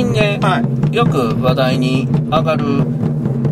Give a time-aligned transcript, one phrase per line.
[0.00, 0.96] 最近ね、はい。
[0.96, 2.64] よく話題に上がる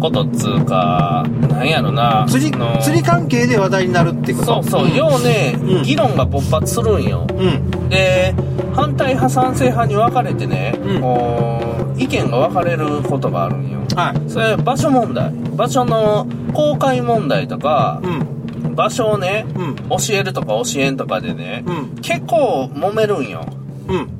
[0.00, 2.24] ことっつうか、なんやろな。
[2.26, 4.46] 釣り、釣り関係で話題になるってこと？
[4.46, 7.26] そうそう、んようね、うん議論が勃発するんよ。
[7.28, 7.88] うん。
[7.90, 8.34] で、
[8.72, 11.60] 反対派賛成派に分かれてね、うんこ
[11.94, 13.80] う意見が分かれることがあるんよ。
[13.94, 14.30] はい。
[14.30, 15.30] それ場所問題。
[15.54, 18.74] 場所の公開問題とかう、ん。
[18.74, 19.76] 場所をね、うん。
[19.90, 21.96] 教えるとか教えんとかでね、うん。
[22.00, 23.44] 結構揉めるんよ。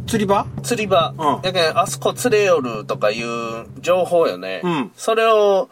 [0.08, 0.10] うん。
[0.10, 0.46] 釣り場？
[0.62, 1.14] 釣り場。
[1.18, 4.62] うんやけんあそこ釣れよるとかいう情報よね。
[4.64, 5.69] うんそれを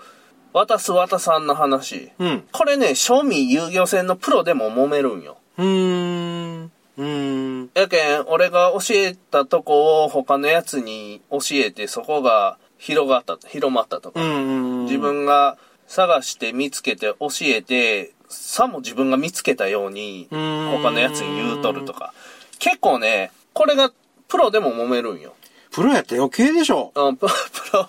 [0.52, 2.12] 渡す渡さんの話。
[2.18, 2.44] うん。
[2.50, 5.36] これね、庶民遊漁船のプロでも揉めるんよ。
[5.58, 6.70] うーん。
[6.96, 7.70] うーん。
[7.74, 14.22] やけん、俺が教えたとこを他のやつに教えて、そこが広がった、広まったとか。
[14.22, 14.84] うんうん。
[14.84, 22.14] 自分が探して見つけて教えて、さも自分が見つけたように、うん他のやつに言うとるとか。
[22.58, 23.92] 結構ね、これが
[24.28, 25.34] プロでも揉めるんよ。
[25.70, 26.92] プロやって余計でしょ。
[26.94, 27.32] うん、ププ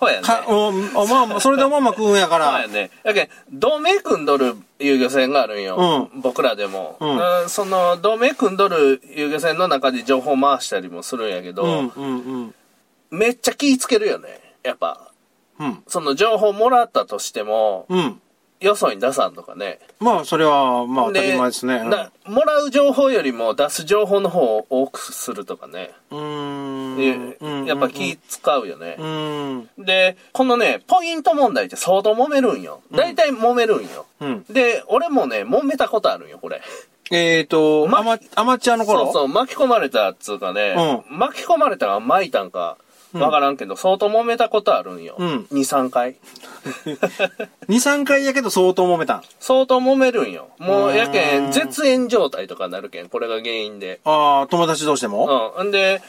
[0.02, 0.22] ロやね。
[0.22, 0.72] か、おお
[1.06, 2.68] まあまあ、それでおまま食うんやからそうや。
[2.68, 2.90] ね。
[3.02, 6.10] やけん、同盟組んどる遊漁船があるんよ。
[6.14, 12.54] う僕らでも、うんうんその、同盟組んどる遊漁船の中で情報回したりもするんやけど、うんうんうん。
[13.10, 14.38] めっちゃ気ぃつけるよね。
[14.62, 15.10] やっぱ。
[15.58, 15.82] うん。
[15.86, 18.20] その情報もらったとしても、うん。
[18.60, 19.78] よそに出さんとかね。
[20.00, 21.82] まあ、それは、まあ、当たり前ですね。
[22.26, 25.92] もらう情報よりも出す情報の方を多くするとかね。
[26.10, 27.66] うーん。
[27.66, 29.06] やっぱ気使うよねう。
[29.06, 29.68] ん。
[29.78, 32.80] で、このね、ポイント問題って相当揉めるんよ。
[32.92, 34.06] 大体揉めるんよ。
[34.20, 34.44] うん。
[34.50, 36.60] で、俺もね、揉めたことあるんよ、これ。
[37.10, 39.04] えっと、まアマアマチュアの頃？
[39.04, 40.74] そうそう、巻き込まれたっつうかね、
[41.08, 42.76] 巻き込まれたが巻いたんか、
[43.14, 45.16] わからんけど、相当揉めたことあるんよ。
[45.18, 46.16] うん2、3回。
[47.68, 49.22] 2、3回やけど相当揉めたん。
[49.40, 50.48] 相当揉めるんよ。
[50.58, 54.00] もう、うんやけん、絶縁状態とかなるけん、これが原因で。
[54.04, 55.54] ああ、友達同士でも？
[55.56, 55.68] うん。
[55.68, 56.02] んで、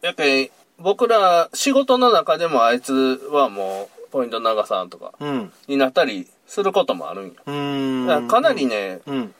[0.00, 5.52] やけん、僕ら、仕事の中でもあいつはもう、ポイント長さんとか、うん。
[5.68, 7.32] になったりすることもあるんよ。
[7.46, 8.06] うーん。
[8.06, 9.34] だからかなりね、うん。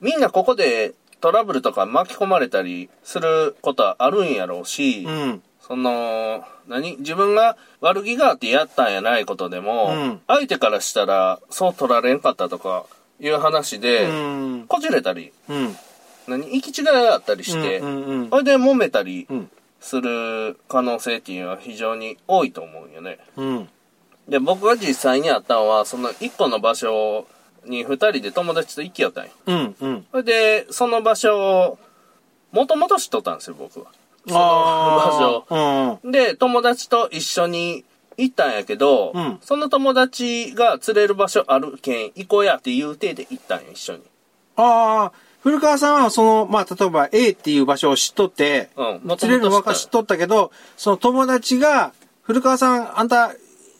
[0.00, 5.42] みんなここでトラブルとか巻き込まれたりすることはあるんやろうし、うん。
[5.70, 6.96] その、何？
[6.96, 12.86] 自分が悪気があってやったんやないことでも、うん相手からしたらそう取られんかったとか
[13.20, 14.64] いう話で、うん。
[14.66, 15.76] こじれたり、うん。
[16.26, 16.56] 何？
[16.56, 19.50] 行き違いがあったりして、うんうんそれで揉めたりうん。
[19.78, 23.18] する可能性っていうのは非常に多いと思うんよね。
[23.36, 23.68] うん。
[24.28, 27.26] で、僕が実際にあったのは、その一個の場所
[27.64, 29.30] に二人で友達と行きよったんよ。
[30.10, 31.78] それで、その場所を、
[32.52, 33.86] もともと知っとったんですよ、僕は。
[34.26, 35.46] その場所。
[35.48, 37.84] あーで、友達と一緒に
[38.16, 44.02] 行ったんやけど、うんその友達が釣れる場所あるけん、行こうやっていう体で行ったんよ、一緒に。
[44.56, 51.92] ああ、古川さんはその、まあ、例えば A っていう場所を知っとって、うん、釣れるのもと分か知っとったけど、その友達が、
[52.22, 53.32] 古川さん、あんた、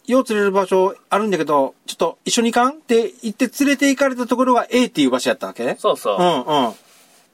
[0.06, 5.76] よう釣れる場所あるんだけど、ちょっと一緒に行かんって言って連れて行かれたところが A っていう場所やったわけ？
[5.78, 6.16] そうそう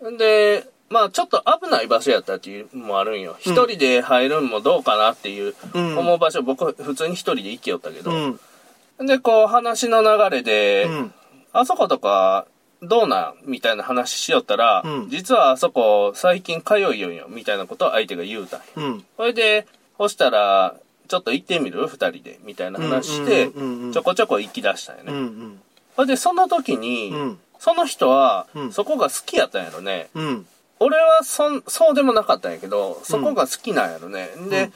[0.03, 0.09] う。
[0.09, 0.19] んうん。
[0.19, 3.37] で、まあちょっと危ない場所やったっていうのもあるんよ。
[3.41, 8.11] 一人で入るんもどうかなっていううん思う場所、僕普通に一人で行きよったけど。
[8.11, 9.07] うん。
[9.07, 11.15] で、こう話の流れで、うん。
[11.53, 12.47] あそことか
[12.83, 18.67] どうなんみたいな話しよったら、うん実はあそこ最近通いよんよみたいなことを相手が言うたんよ。
[18.77, 19.05] うん。
[19.17, 19.67] それで、
[19.99, 20.77] そしたら、
[21.09, 21.87] ちょっと行ってみる？
[21.89, 23.51] 二人で、みたいな話して
[23.93, 25.15] ちょこちょこ行き出したんようん。
[25.15, 25.27] うね。
[25.47, 25.61] ん。
[25.97, 27.39] それで、その時に、うん。
[27.59, 30.09] その人はう、んそこが好きやったんやろね。
[30.15, 30.47] うん。
[30.79, 34.31] 俺はそん、そうでもなかったんやけど、そこが好きなんやろね。
[34.51, 34.73] で、うん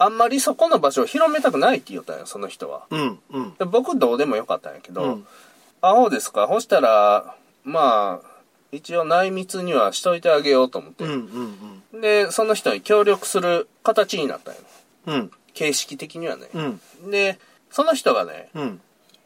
[0.00, 2.86] あんまりそこの場所を広めたくないって言ったんよ、その人は。
[2.90, 3.18] うん。
[3.30, 3.54] うん。
[3.58, 5.26] で僕どうでもよかったんやけど、うん
[5.80, 6.48] あ、そうですか。
[6.48, 8.28] そしたら、まあ、
[8.72, 11.04] 一応内密にはしといてあげようと思って。
[11.04, 11.70] うん。
[11.92, 12.00] うん。
[12.00, 14.60] で、その人に協力する形になったんよ。
[15.06, 15.30] うん。
[15.54, 16.48] 形式的にはね。
[16.52, 16.62] う
[17.06, 17.10] ん。
[17.10, 17.38] で、
[17.70, 18.80] その人がね、うん。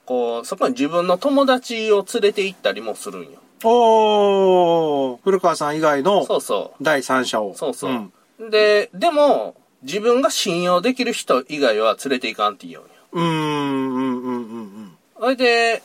[0.04, 3.41] こう、そこに自分の友達を連れて行ったりもするんよ。
[3.64, 7.50] おー、古川さん以外のそうそ第三者を。
[7.50, 7.54] う。
[7.54, 7.92] そうそう。
[7.92, 8.12] ん。
[8.50, 12.90] で、でも、自分が信用できる人以外は連れて行かんって言うんよ。
[13.12, 13.24] うん。
[13.24, 14.22] うん。
[14.22, 14.34] うん。
[14.34, 14.92] うん。
[15.18, 15.82] それで、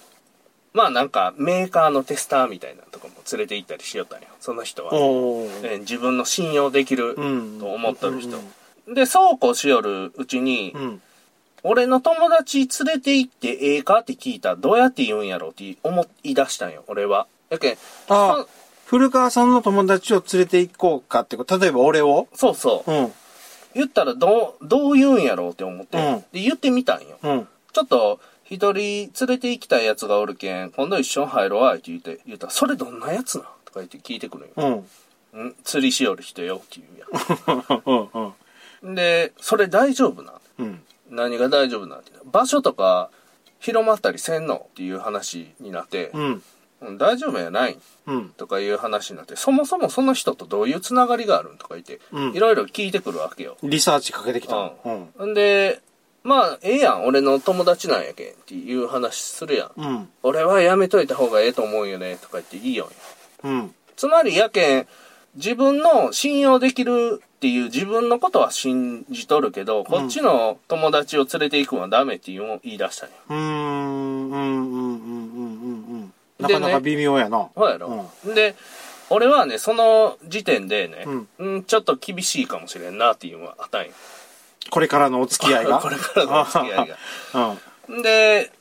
[0.74, 4.28] まあなんかメーカーのテスターみたいなとこも連れて行ったりしよったんよ。
[4.40, 4.92] その人は。
[5.64, 8.38] え自分の信用できるうんと思っとる人
[8.88, 8.94] うん。
[8.94, 11.02] で、そうこうしよるうちに、うん。
[11.64, 17.28] 俺の友達連れて行ってええかって聞いたらどうやって言うんやろうって思い出したんよ、俺は。
[17.50, 17.78] やけん、
[18.10, 18.46] あ
[18.86, 21.58] 古川さんの友達を連れて行こうかってこと？
[21.58, 22.28] 例えば俺を？
[22.34, 22.94] そそうそう。
[22.94, 23.14] うん。
[23.76, 27.20] 言ったらどう、どう言うんやろうって思って、うんで、言ってみたんよ。
[27.22, 27.48] うん。
[27.74, 33.46] ちょっと、一人連れて行きたいやつがおるけん、今度一緒に入ろうわって言って、言ったら、それどんなやつなん？
[33.66, 34.86] とか言って聞いてくるんよ。
[35.36, 35.48] うん。
[35.48, 35.56] ん？
[35.64, 38.34] 釣りしよる人よって言う
[38.82, 38.96] やん。
[38.96, 40.36] で、それ大丈夫なん？
[40.60, 40.82] うん。
[41.12, 42.12] 何が大丈夫なんて。
[42.26, 43.10] 場所とか
[43.60, 44.68] 広まったりせんの？
[44.72, 46.44] っていう話になって、うん。
[46.82, 48.30] うん大丈夫やないうん。
[48.30, 53.58] とかいう話になって、そもそもその人とどういうつながりがあるんとか言って、うんいろいろ聞いてくるわけよ。
[53.64, 55.10] リサーチかけてきたの。
[55.20, 55.32] うん。
[55.32, 55.82] んで、
[56.24, 59.82] まあ、ええやん、俺の友達なんやけんっていう話するやん。
[59.82, 60.10] うん。
[60.24, 62.96] 俺はやめといた方がええと思うよね、とか言っていいよんや。
[63.44, 63.76] うん。
[63.96, 64.88] つまりやけん、
[65.36, 73.16] 自分の信用できるっていう自分のことは信じとるけど、こっちの友達を連れて行くのはダメっていうのを言い出したんよ。
[73.30, 73.40] うーん。
[73.40, 74.32] うん。
[74.32, 74.72] うん。
[74.72, 75.17] うん。
[76.40, 76.46] うん。
[76.46, 76.54] うん。
[76.54, 77.50] なかなか微妙やな。
[77.56, 78.56] そうやろ、で、
[79.10, 81.06] 俺はね、その時点でね、
[81.40, 83.92] うん、ちょっと厳しいかもしれんなっていうのはあったんよ。
[84.70, 85.80] これからのお付き合いが？
[85.82, 86.98] これからのお付き合いが。
[87.88, 88.02] うん。
[88.02, 88.52] で、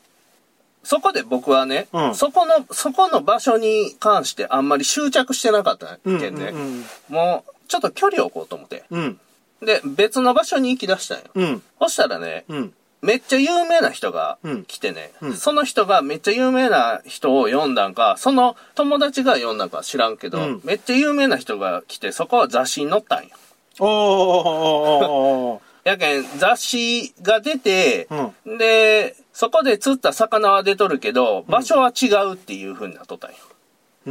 [0.84, 6.20] そこで僕はね、うんそこの、そこの場所に関してあんまり執着してなかったうん。
[6.20, 6.84] けんね、うん。
[7.08, 8.84] もう、ちょっと距離を置こうと思って。
[8.90, 9.20] うん。
[9.62, 11.24] で、別の場所に行き出したんよ。
[11.34, 11.62] うん。
[11.80, 12.74] そしたらね、うん。
[13.02, 23.30] めっちゃ有名な人がうん来てね、うんその人がめっちゃ有名な人を読んだんか、その友達が読んだんか知らんけど、うんめっちゃ有名な人が来て、そこは雑誌に載ったんよ。
[23.78, 28.08] おーやけん、雑誌が出て、
[28.44, 28.58] うん。
[28.58, 33.36] で、そこで釣った魚は出とるけど、場所は違うっていう風になっとったんよ。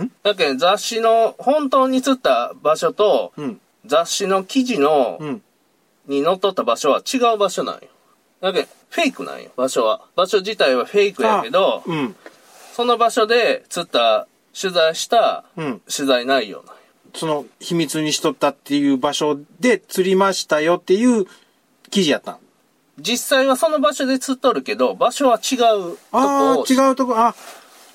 [0.06, 0.12] ん？
[0.24, 3.60] やけん、雑誌の本当に釣った場所と、うん。
[3.86, 5.42] 雑誌の記事の、うん。
[6.08, 7.82] に載っとった場所は違う場所なんよ。
[8.40, 10.02] だけど、フェイクなんよ、場所は。
[10.16, 12.16] 場所自体はフェイクやけど、うん。
[12.74, 14.28] その場所で釣った、
[14.60, 15.82] 取材したうん。
[15.94, 16.74] 取材内容なんよ。
[17.14, 21.26] その秘密にしとったっていう場所で釣りましたよっていう
[21.90, 22.38] 記事やったん？
[22.98, 26.64] 実際はその場所で釣っとるけど、場所は違うとああ。
[26.70, 27.36] 違うとこ、あ、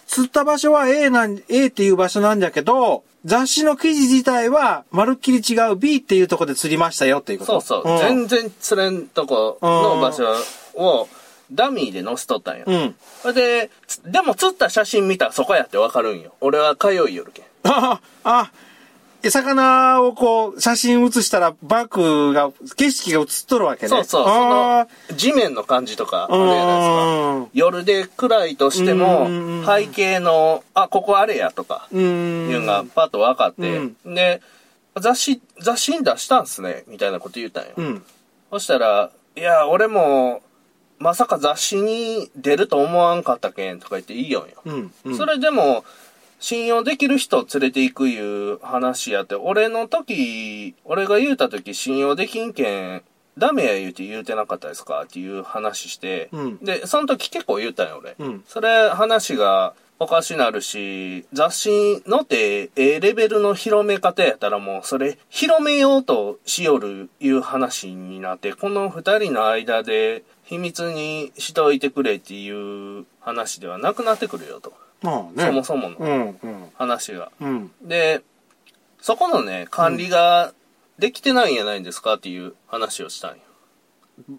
[0.06, 7.60] 釣った場所は A なん、A っていう場所なんだけど、雑誌の記事自体は、まるっきり違う B っていうとこで釣りましたよっていうこと？
[7.60, 7.96] そうそう。
[7.96, 10.24] ん全然釣れんとこの場所
[10.74, 11.08] を
[11.52, 12.64] ダミーで載せとったんよ。
[12.66, 13.34] うん。
[13.34, 16.34] で、つでも釣った写真見たらそこやってわかるんよ。
[16.40, 17.44] 俺は通いよるけん。
[17.64, 18.50] あ、あ、
[19.22, 23.88] え魚をこう、写真写したらバックが、景色が写っとるわけね。
[23.88, 24.24] そうそう。
[24.24, 27.04] そあの地面の感じとかあーるじゃないですか。
[27.04, 27.48] うん。
[27.52, 29.28] 夜で暗いとしても
[29.66, 32.02] 背景の、あ、ここあれやとか、うん。
[32.50, 34.40] いうのがパッと分かって、うで、
[34.98, 37.70] 雑誌、雑誌に出したんすね、みたいなこと言ったんよ。
[37.76, 38.02] うん。
[38.50, 40.40] そしたら、いや、俺も、
[41.00, 44.62] まさか雑誌に出ると思わんかったけんとか言っていいよんよ。
[44.66, 44.92] うん。
[45.06, 45.16] うん。
[45.16, 45.84] それでも、
[46.40, 53.02] 信用できる人を連れて行くいう話やって、俺の時、俺が言うた時信用できんけん、
[53.38, 58.14] ダメや言うて言うてなかったですかっていう話して、うんで、その時結構言ったんよ、俺。
[58.18, 74.72] うんそれ話がおかしなるし、雑誌のって、ええレベルの広め方やったらもう、それ、広めようとしよるいう話になって、この二人の間で秘密にしといてくれっていう話ではなくなってくるよと。
[75.00, 75.46] まあね。
[75.46, 76.38] そもそものうん。
[76.42, 76.64] うん。
[76.74, 77.30] 話が。
[77.40, 77.70] うん。
[77.82, 78.20] で、
[79.00, 80.52] そこのね、管理が
[80.98, 83.36] できてないんやないんですかっていう話をしたんよ。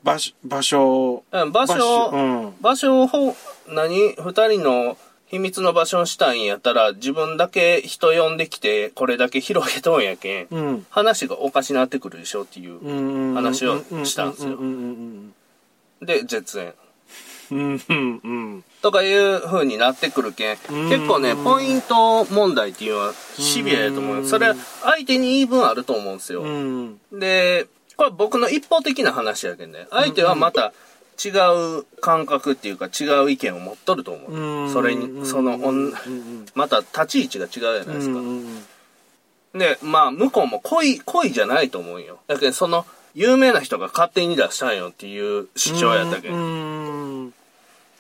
[0.04, 2.54] 場所、場所、うん場所。
[2.60, 3.34] 場所をほ、
[3.70, 4.16] 何二
[4.50, 10.86] 人の秘密の場所にしたいんやったら、自分だけ人呼んできて、これだけ広げとんやけん、うん。
[10.90, 12.80] 話がおかしなってくるでしょっていう。
[12.80, 13.34] うん。
[13.34, 14.58] 話をしたんですよ
[16.02, 16.74] で、絶縁。
[17.52, 17.80] うんうん。
[17.90, 24.26] うんうんとかいう風になってくるけん、うん結構ね、ポイント問題っていうのはシビアやと思うよ。
[24.26, 26.42] それ、相手に言い分あると思うんですよ。
[26.42, 27.00] うん。
[27.12, 29.86] で、これ僕の一方的な話やけんね。
[29.92, 30.74] 相手はまた
[31.24, 31.30] 違
[31.80, 34.34] う感覚っていうか違う意見を持っとると思う。
[34.34, 35.60] うんそれに、その、
[36.56, 38.20] また立ち位置が違うじゃないですか。
[38.20, 38.64] うん
[39.54, 42.20] で、まあ、向こうも恋、恋じゃないと思うよ。
[42.28, 46.30] だけど、その、有名な人が勝手に出したんよっていう主張やったけ。
[46.30, 47.34] うんん。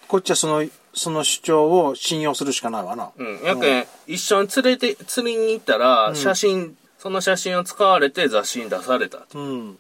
[0.07, 3.11] こっちはその、その主張を信用するしかないわな。
[3.17, 3.41] うん。
[3.43, 9.39] やけん、一緒に連れて、釣りに行ったら、写真、その写真を使われて雑誌に出されたと。
[9.39, 9.77] うん。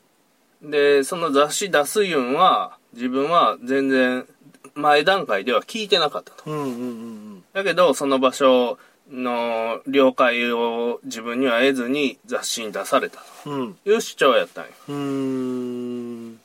[0.63, 4.25] で、その雑誌出すいうんは、自分は全然、
[4.73, 6.49] 前段階では聞いてなかったと。
[6.49, 7.21] うんうんうん
[7.53, 8.77] だけど、その場所
[9.11, 13.21] の了解を自分には得ずに雑誌に出された。
[13.43, 13.49] と
[13.85, 14.71] いう主張やったんよ。
[14.87, 16.39] うーん。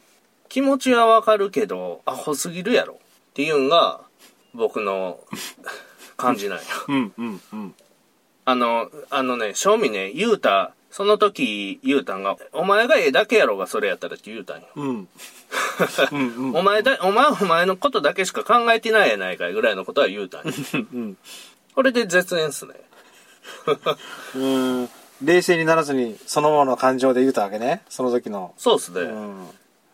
[0.49, 2.97] 気持ちはわかるけど、アホすぎるやろっ
[3.35, 4.01] ていうんが、
[4.55, 5.21] 僕の
[6.17, 6.65] 感じなんよ。
[6.89, 7.75] うんうんうん。
[8.45, 14.67] あの、あのね、正味ね、言うた、その時言うたんが、お前がええだけやろがそれやったらって言うたんよ。
[14.77, 15.09] うん。
[16.55, 20.53] お前だ、お前はお前のことだけしか考えてないやないかいぐらいのことは言うたんよ。
[21.77, 21.83] うん。
[21.83, 22.73] これで絶縁っすね。
[24.35, 24.89] うん。
[25.23, 27.83] 冷静にならずに、そのままの感情で言うたわけね。
[27.89, 28.55] その時の。
[28.57, 29.01] そうっすね。
[29.01, 29.49] うん。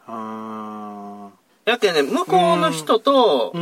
[0.06, 1.30] あ
[1.64, 3.54] やけんね、向こうの人と。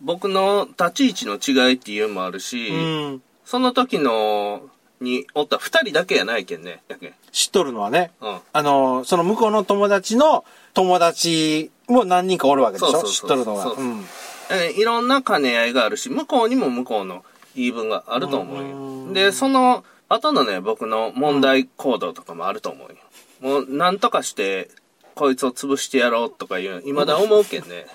[0.00, 3.22] 僕の立ち位置の違いっていうのもあるし、うん。
[3.44, 4.62] その時の、
[5.00, 6.80] におった二人だけやないけんね。
[6.88, 7.14] やけん。
[7.32, 8.12] 知っとるのはね。
[8.20, 8.38] うん。
[8.52, 13.02] あの、その向こうの友達の友達も何人かおるわけでしょ？
[13.02, 13.64] 知っとるのは。
[13.64, 14.04] そううん。
[14.50, 19.14] えいろんな兼ね合いがあるし、向こうにも向こうの言い分があると思ううんよ。
[19.14, 22.96] で、その後のね、僕の問題行動とかもあると思うよ。
[23.40, 24.70] もう、なんとかして、
[25.14, 27.86] こいつを潰してやろうとかいう、未だ思うけんね。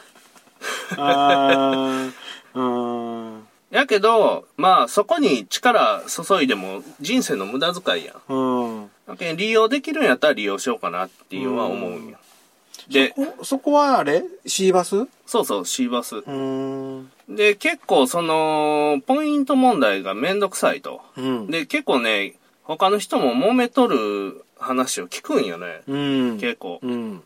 [3.69, 8.33] やけど、まあ、そこに力注いでも人生の無駄遣いやん。
[8.33, 8.91] うん。
[9.07, 12.17] だけん利用できるんやったら利用しようかなっていうのは思うんよ。
[12.89, 14.97] で、おそこはあれ ?C バス？
[14.97, 16.23] うそうそう、C バス。
[17.27, 21.01] で、結構その、ポイント問題がめんどくさいと。
[21.17, 21.47] うん。
[21.47, 25.81] で、結構ね、他の人も揉めとる話を聞くんよね。
[25.87, 26.39] うん。
[26.39, 26.79] 結構。
[26.81, 27.21] うん。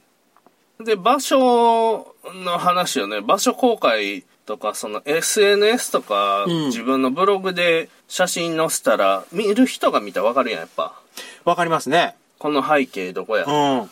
[0.83, 10.99] で、場所の話をね、場所公開とか、その SNS とか、うん自分のブログで写真載せたら、見る人が見たらわかるやん、やっぱ。
[11.45, 12.15] わかりますね。
[12.39, 13.45] この背景どこや。
[13.45, 13.89] うん。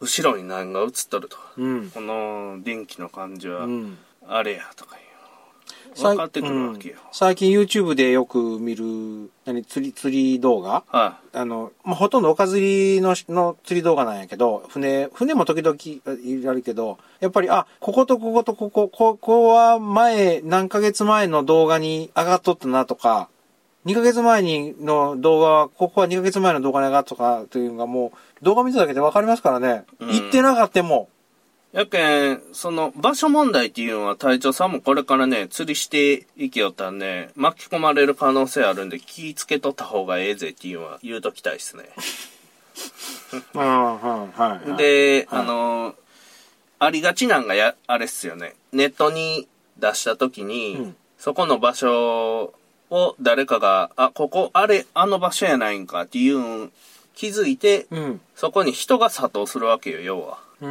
[0.00, 1.36] 後ろに何が映っとると。
[1.56, 1.90] うん。
[1.90, 3.98] この電気の感じは、うん。
[4.26, 5.08] あれや、とかいうの。
[6.10, 6.94] 分かってくるわけよ。
[6.94, 10.84] うん最近 YouTube でよく見る、何、釣り、釣り動画？
[10.88, 15.76] はあの、まあ、ほとんど岡釣りのの釣り動画なんやけど、船、船も時々
[16.44, 23.28] やるけど、やっぱり、あ、こことこことここ、ここは前、何ヶ月前の動画に上がっとったなとか、
[23.88, 29.84] 2ヶ月前にの動画は、ここは2ヶ月前の動画に上がっとかというのがもう、動画見ただけでわかりますからね。
[29.98, 31.08] うん行ってなかったも。
[31.72, 31.78] い。
[31.78, 41.84] やけん、その場所問題っていうのは隊長さんもこれからね、釣りしていきよったらね、巻き込まれる可能性あるんで気ぃつけとった方がええぜっていうのは言うときたいですね。
[43.54, 44.76] うん、はい、はい。
[44.76, 45.94] で、はいあの、
[46.78, 48.54] ありがちなんがや、あれっすよね。
[48.72, 52.54] ネットに出したときに、うんそこの場所
[52.90, 56.72] を誰かが、あ、ここ、あれ、あの場所やないんかっていうん
[57.14, 58.20] 気づいて、うん。
[58.36, 60.38] そこに人が殺到するわけよ、要は。
[60.60, 60.68] うー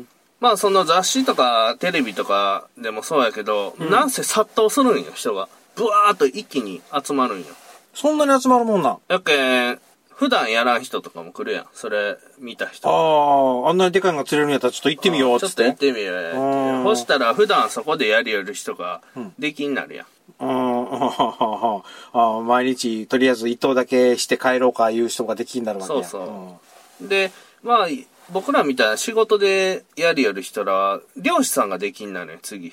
[0.00, 0.08] ん。
[0.40, 5.48] まあその雑誌とかテレビとかでもそうやけど、うんなんせ殺到するんよ、人が。
[5.74, 7.46] ブワーっと一気に集まるんよ。
[7.94, 8.98] そんなに集まるもんなん？
[9.08, 9.80] やけん、
[10.14, 11.66] 普段やらん人とかも来るやん。
[11.72, 12.88] それ見た人。
[12.88, 15.48] ああ、あんなにでかいのが釣れるんやったらちょっと行ってみようっつっ。
[15.48, 20.06] ちょってと行ってみようやうんそしたら普段そこでやりよる人がうん出来になるやん。
[20.06, 26.04] うん、ああ毎日とりあえず一頭だけして帰ろうかいう人ができになるわけや。
[26.04, 26.60] そうそ
[27.02, 27.30] うで、
[27.62, 27.86] まあ、
[28.32, 31.68] 僕らみたいな仕事でやりよる人らは、漁師さん。
[31.68, 32.72] が出来になるよ、次。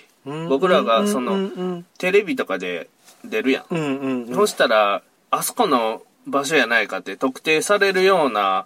[0.49, 2.89] 僕らがそのテレビとかで
[3.23, 4.27] 出るやん。
[4.33, 8.65] そしたら、あそこの場所やないかって特定されるような、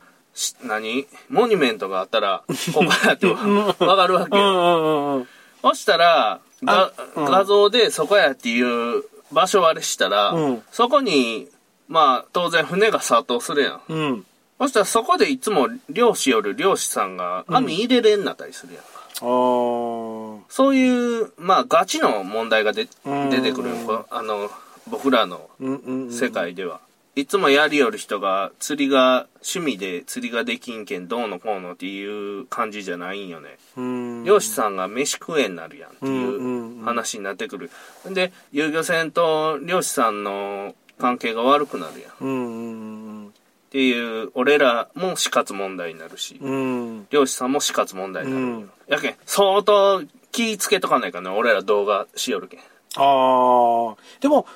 [0.64, 5.26] 何モニュメントがあったら、ここやってわかるわけよ。
[5.62, 7.26] そしたら、があうん。
[7.26, 10.64] 画像でそこやっていう場所割れしたら、うん。
[10.72, 11.48] そこに、
[11.88, 13.82] まあ、当然船が殺到するやん。
[13.88, 14.26] うん。
[14.60, 18.90] そしたらそこでいつも漁師よる漁師さんが網入れれんなったりするやんか。
[19.22, 20.40] あー。
[20.50, 23.30] そういう、まあ、ガチの問題がでうん。
[23.30, 23.72] 出てくる
[24.10, 24.50] あの、
[24.88, 26.12] 僕らのうんうんうん。
[26.12, 26.82] 世界では。
[27.20, 33.58] いつもやりよる人が釣りが趣味で釣りができんけんどうのこうのっていう感じじゃないんよね。
[33.78, 36.38] うん漁師さんが飯食えんなるやんってうんうんいう
[36.78, 37.72] うん話になってくる。
[38.10, 42.12] で、遊漁船と漁師さんの関係が悪くなるやん。
[42.12, 43.34] っうんうん
[43.70, 48.56] ていう、俺らも死活問題になるし、うんうん漁師さんも死活問題になるんよ。
[48.58, 52.60] うんやけん、相当気ぃつけとかないかね、俺ら動画しよるけん。
[52.60, 54.48] ああでも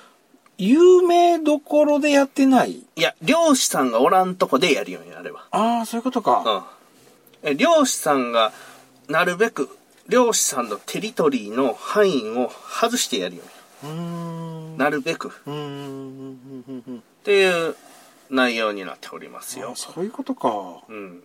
[0.65, 2.72] 有名どころでやってない？
[2.96, 5.46] いや、漁師さんがおらんとこでやるよんや、あれは。
[5.51, 6.70] ああそういうことか
[7.43, 7.50] うん。
[7.51, 8.53] え漁師さんが、
[9.10, 9.67] なるべく、
[10.08, 13.41] 漁師さんのテリトリーの範囲を外してやるよ
[13.84, 14.77] うーんん。
[14.77, 15.27] なるべく。
[15.29, 17.75] っうんうんうんうんうんていう
[18.29, 19.75] 内容になっておりますよあ。
[19.75, 20.50] そういうことか
[20.88, 21.22] うん。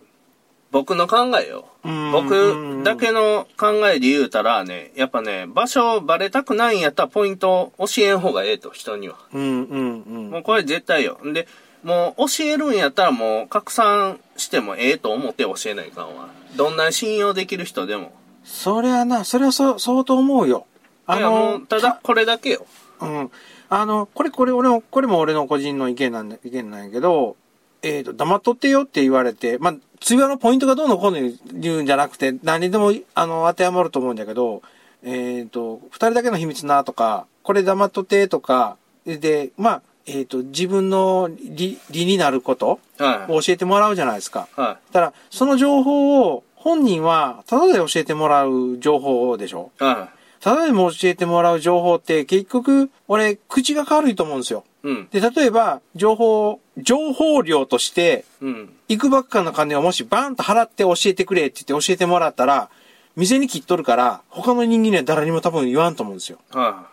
[0.71, 1.65] 僕の考えよ。
[1.83, 9.17] うん僕だけの考えで言うたらね、やっぱね、場所バレたくないんやったらポイント教えん方がええと、人には。
[9.33, 11.19] うんうんうんもうこれ絶対よ。
[11.25, 11.47] んで、
[11.83, 16.29] もう教えるんやったらもう拡散してもええと思って教えないかんわ。
[16.55, 18.11] どんな信用できる人でも。
[18.43, 20.65] それはなそれはそ相当思うよ
[21.05, 22.65] あいやもう、ただこれだけよ。
[23.01, 23.31] うん。
[23.69, 27.35] あの、これ、これ、俺の、これも俺の個人の意見なんだ、意見なんやけど、
[27.81, 31.17] えっ、と、黙っとってよって言われて、まあ、通話のポイントがどうのこうの
[31.53, 34.61] 言うんじゃなくて、何にでも、あの、当てはまると思うんだけど、
[35.03, 43.31] えっ、と、二人だけの秘密なとか、これ黙っとってとか、で、まあ、えっ、と、自分の理、理になることはい。
[43.31, 44.47] を教えてもらうじゃないですか。
[44.55, 49.83] はただ、その情報を本人は、ただで教えてもらう情報でしょい。
[49.83, 50.09] は
[50.41, 54.63] ただでも教えてもらう情報って結局、俺、口が軽いと思うんですよ。
[54.83, 54.87] い。
[54.87, 55.07] うん。
[55.11, 58.73] で、例えば、情報、情報量として、うん。
[58.87, 62.69] いくばっかの金をもしバーンと払って教えてくれって言って教えてもらったら、
[63.15, 66.39] 店に切っとるから、他の人間には誰にも多分言わんと思うんですよ。
[66.51, 66.87] は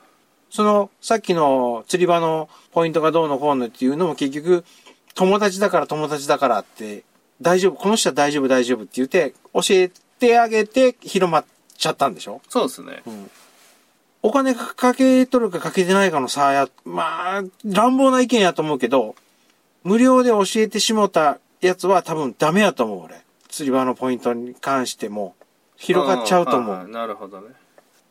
[0.50, 4.64] その、さっきの釣り場のポイントがどうのこうのっていうのも結局、
[5.14, 7.04] 友達だから友達だからって、
[7.40, 11.44] 大丈夫、この人は大丈夫大丈夫って言って、教えてあげて広まっ
[11.76, 12.40] ちゃったんでしょ？
[12.44, 12.46] い。
[12.48, 13.02] そうですね。
[14.22, 19.14] お金かけとるかかけてないかの差や、まあ、乱暴な意見やと思うけど、
[19.86, 23.20] 無料で教えてしもたやつは多分ダメやと思う、俺。
[23.48, 25.36] 釣り場のポイントに関しても、
[25.76, 26.88] 広がっちゃうと思う。
[26.88, 27.54] なるほどね。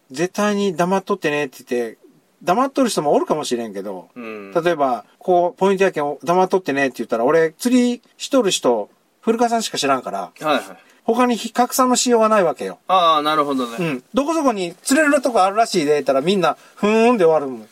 [0.10, 1.98] 絶対に黙っとってねって言って、
[2.44, 4.54] 黙っとる人もおるかもしれんけど、うん。
[4.54, 8.90] 例えば、こう、ポイントやけん黙っとってねって言ったら、俺、釣りしとる人、
[9.20, 10.62] 古川さんしか知らんから、はいはい。
[11.04, 12.80] 他に拡散のしようがないわけよ。
[12.88, 13.76] ああ、なるほどね。
[13.80, 14.04] うん。
[14.14, 17.68] どこそこに釣れるとこあるらしいで、言ったらみんな、ふーんで終わるもん。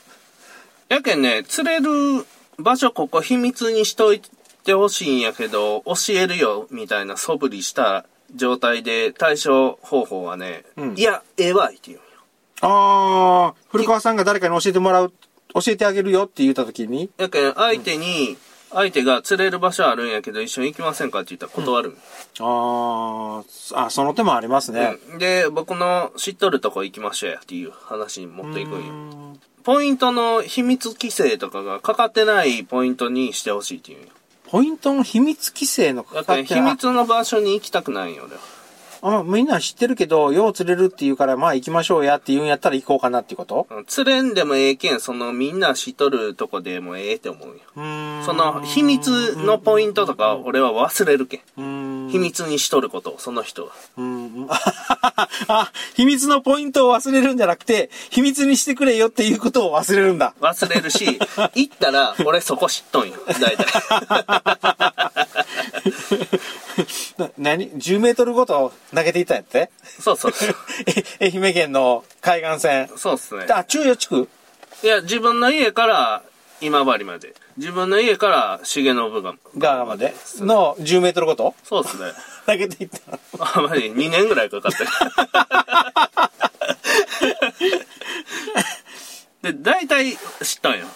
[0.90, 2.26] やけんね、釣れる
[2.58, 4.22] 場所ここ秘密にしとい
[4.64, 8.06] てほしいんやけど、教えるよ、みたいな素振りした
[8.36, 12.04] 状態で対処方法はね、うんいや、ええわいって言うんよ。
[12.62, 15.14] ああ、古川さんが誰かに教えてもらう、
[15.54, 18.38] 教えてあげるよって言った時に、やけん相手に、
[18.74, 21.98] 相手が釣れる場所あるんやけど一緒に行きませんかって言ったら断るんよ、
[22.40, 23.44] あ
[23.76, 24.98] あ、あ、その手もありますね。
[25.12, 29.38] うんで、僕の知っとるとこ行きましょうやっていう話に持っていくんよ。
[29.66, 34.08] うんポイントの秘密規制とかがかかってないポイントにしてほしいっていうんよ。
[34.50, 38.42] ポイントの秘密規制のかだかってから秘密の場所に行きたくないんよ、俺は。
[39.06, 43.68] あ、あみんな知ってるけど、よう釣れるって言うから、まあ行きましょうやって言うんやったら行こうかなっていうこと？
[43.70, 47.58] うん釣れんでもええけん、そのみんな知っとるとこでもええって思うんよ。
[47.76, 51.42] うーんその秘密のポイントとか俺は忘れるけん。
[51.58, 51.83] うーん
[52.14, 53.72] 秘密にしとることを、その人は。
[53.98, 54.48] うん。
[55.48, 60.36] あ、秘密のポイントを忘れるんじゃなくて、秘密にしてくれよっていうことを忘れるんだ。
[60.40, 61.18] 忘れるし、
[61.56, 63.16] 行ったら俺そこ知っとんよ。
[63.42, 63.66] 大体。
[67.18, 69.72] な何 ?10 メートルごと投げていったんやって？
[70.00, 70.56] そうそうそう。
[71.20, 72.90] え愛媛県の海岸線。
[72.96, 73.46] そうっすね。
[73.50, 74.30] あ、中予地区？
[74.84, 76.24] いや、自分の家から
[76.62, 77.34] 今治まで。
[77.58, 79.36] 自分の家から重信が。
[79.58, 81.54] 側までの10メートルごと？
[81.64, 82.12] そうっすね。
[82.48, 83.00] 投げていった。
[83.40, 84.90] あ、まじ2年ぐらいかかってる。
[89.54, 90.88] で、大体知ったんよ。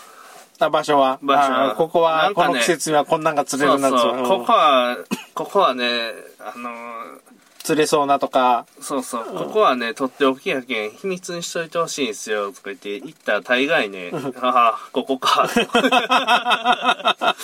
[0.60, 1.20] あ場所は？
[1.22, 4.24] 場所はあここは、ねこの季節にはこんなんが釣れそうるなそう。
[4.24, 4.98] ここは、
[5.36, 7.27] ここはね、あのー
[7.68, 8.66] 釣れそうなとか。
[8.80, 15.50] そうそう、ここはね、とっておきやけん、秘密にしといてほしいんすよ、とか言って、行ったら大概ね、ああ、ここか。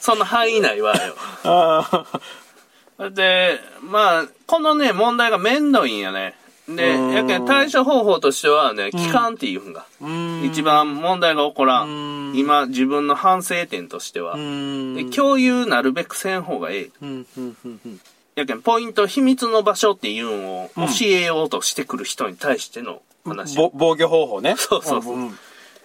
[0.00, 1.14] その範囲内はよ。
[1.44, 2.06] あ
[3.10, 6.34] で、まあ、このね、問題が面倒いんやね。
[6.66, 12.36] で、うんやけん対処方法としてはね、期間っていうんが、ー一番問題が起こらうんん。
[12.38, 14.38] 今、自分の反省点としてはう。
[14.38, 14.94] ん。
[14.94, 16.90] で共有なるべくせん方がええ。
[18.34, 23.56] やけん、ポイント、秘密の場所っていうんを教えようとしてくる人に対しての話。
[23.56, 24.56] ぼ防御方法ね。
[24.56, 25.16] そうそうそう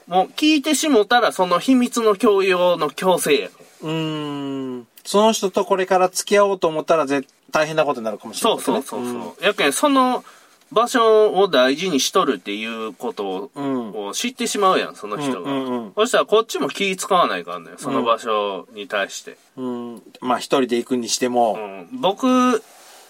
[0.08, 4.88] もう聞いてしもたら、その秘密の共有の強制やねうーん。
[5.04, 9.44] その人とこれから付き合おうと思ったら絶大変なことになるかもしれなそいうそうそうそう。
[9.44, 10.24] やけん、その
[10.72, 14.14] 場所を大事にしとるっていうことを,、うん。
[14.14, 15.52] 知ってしまうやん、その人が。
[15.52, 19.38] うんうんうんそしたらこっちも気使わないかんねん、その場所に対して。
[19.56, 19.94] うん。
[19.96, 20.04] うん。
[20.22, 21.58] まあ一人で行くにしてうも。
[21.58, 22.62] ん、僕、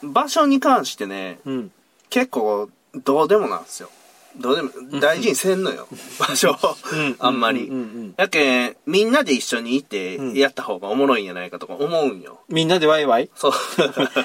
[0.03, 1.71] 場所に関してね、うん。
[2.09, 2.69] 結構
[3.03, 3.89] どうでもなんですよ。
[4.39, 4.69] どうでも、
[4.99, 5.87] 大事にせんのよ、
[6.19, 6.57] 場所。
[7.19, 7.67] あんまり。
[7.67, 12.39] うんうんうんやけん、みんなで一緒に行ってうんやった方がおもろいんじゃないかとか思うんよ。
[12.49, 13.29] みんなでワイワイ？
[13.35, 13.51] そう。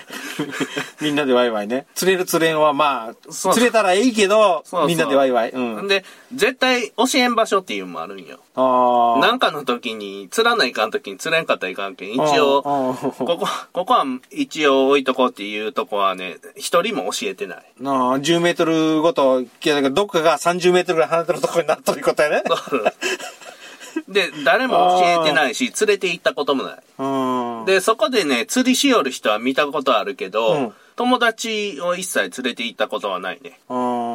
[1.03, 1.87] みんなでワイワイね。
[1.95, 5.51] 釣れる釣れんはまあ、釣れたらいいけどみんなでワイワイ。
[5.51, 5.89] うん。
[5.89, 8.39] で、絶対教えん場所っていうのもあるんよ。
[8.55, 9.21] ああ。
[9.21, 12.13] なんかの時に、釣らないかん時に釣れんかったらいかんけん。
[12.13, 17.65] 一応、応ここ、ここは一応置いとこうっていうとこはね、一人も教えてない。
[17.81, 22.43] なあ、10メートルごと、いやだからどっかが30メートルぐらい離れてるところになったということやね。
[24.09, 26.79] で、誰も教えてないし、連れて行ったこともない。
[26.99, 27.65] うん。
[27.65, 33.59] で、そこでね、釣りしよる人は見たことあるけど、うん友達を一切連れて行ったことはないね。
[33.69, 34.12] うん。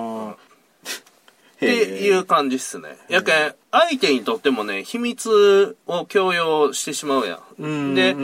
[1.58, 2.98] っていう感じっすね。
[3.10, 7.96] やけん、相手にとってもね、秘密を強要してしまうやん。
[7.96, 8.16] で、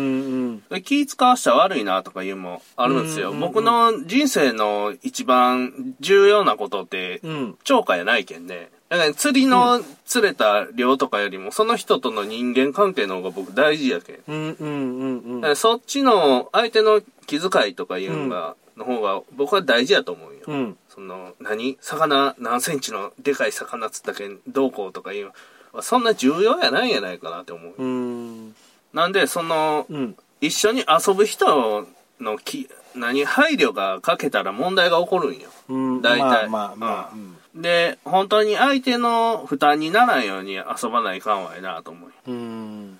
[0.81, 3.33] 気使わしたら悪いなとかいうのもあるんですよ。
[3.33, 7.21] 僕の人生の一番重要なことって、
[7.63, 8.69] 超過やないけんね。
[8.89, 20.39] だから釣りの釣れた量とかよりも、その人との人間関係の方が僕大事やけん、そっちの相手の気遣いとかいうのが、の方が僕は大事やと思うよ。
[20.47, 21.77] うん、その、何？
[21.81, 25.31] 魚何センチのでかい魚釣ったけんどうこうとかいう
[25.73, 27.73] のそんな重要やないんやないかなって思う。
[27.77, 28.55] うん
[28.93, 31.87] なんで、その、うん、一緒に遊ぶ人
[32.19, 35.49] のき、何、配慮が欠けたら問題が起こるんよ。
[35.67, 36.47] うん、大体。
[36.47, 37.11] まあまあまあ。
[37.13, 42.31] うんで、本当に相手の負担にならんように遊ばないかんわいなと思う。
[42.31, 42.99] うん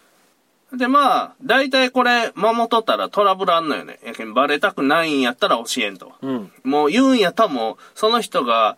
[0.74, 4.00] で、まあ、大体これ、守っとったらトラブルあんのよね。
[4.04, 6.14] やけん、バレたくないんやったら教えんと。
[6.22, 8.78] うん、もう言うんやったらもう、その人が、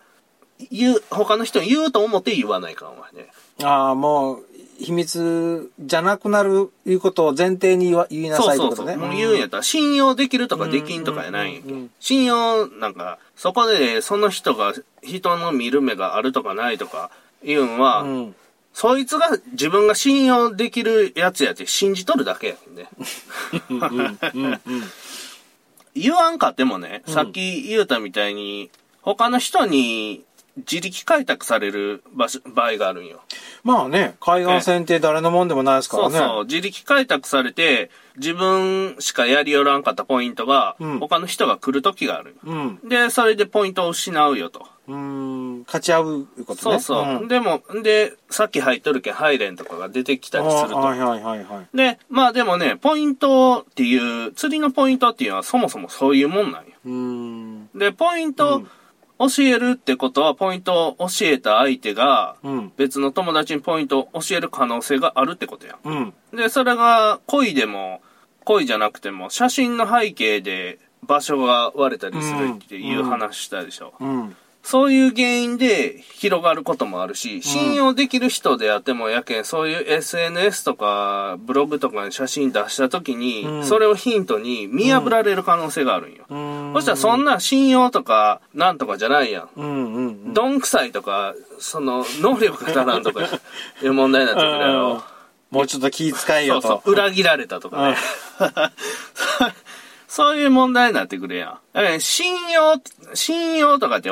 [0.70, 3.28] 言う、他の人に言うと思って言わないかんわね。
[3.62, 4.46] ああ、もう、
[4.78, 8.68] 秘密じゃなくなるいうことを前提に言いなさいってことね。
[8.68, 8.98] そうそうそう。
[8.98, 17.10] もう言うんやったら、信用できるとかできんとかやないんやけ、ん信用、なんか、そこでその人が、人の見る目があるとかないとか
[17.42, 18.36] 言うんは、うん、
[18.76, 24.60] そいつが自分が信用できるやつやって信じとるだけやんね。
[25.94, 30.24] 言わんかってもね、さっき言うたみたいに、他の人に
[30.56, 33.20] 自力開拓される場所場合があるんよ。
[33.62, 36.18] まあね、海岸線って誰のもんでもないですからね。
[36.18, 42.36] そうそう、自力開拓されて、自分しかやりよらんかったポイントが、うん、他の人が来る時がある。
[42.44, 44.66] うん、で、それでポイントを失うよと。
[44.88, 46.56] うん、勝ち合うことね。
[46.56, 47.04] そうそう。
[47.22, 50.76] うん、でも、で、さっき入っとるけん、ハイレンとかが出てきたりすると。
[50.76, 51.76] はいはいはいはい。
[51.76, 56.70] で、まあでもね、ポイントっていう、釣りのポイントっていうのはそもそもそういうもんなんよ。
[56.84, 57.68] うん。
[57.74, 58.62] で、ポイント、
[59.18, 62.36] 教えるってことは、ポイントを教えた相手が、
[62.76, 65.78] 別の友達にポイントを教える可能性があるってことや。
[65.84, 66.14] うん。
[66.34, 68.02] で、それが恋でも、
[68.44, 73.94] 恋じゃなくても、写真の背景で場所が割れたりするっていう話したでしょ。
[74.00, 86.24] うん、うんそういう原因で広がることもあるし、信用できる人であってもやけん、そういう SNS とかブログとかに写真出した時に、それをヒントに見破られる可能性があるんよ。
[86.74, 90.34] そしたらそんな信用とかなんとかじゃないやん。
[90.34, 93.22] どんくさいとか、その能力が足らんとか
[93.84, 95.04] いう問題になってくるやろ。
[95.52, 96.62] もうちょっと気遣いよと。
[96.62, 97.96] そうそう、裏切られたとかね。
[100.08, 101.50] そういう問題になってくるやん。
[101.72, 102.80] だから信用、
[103.14, 104.10] 信用とかって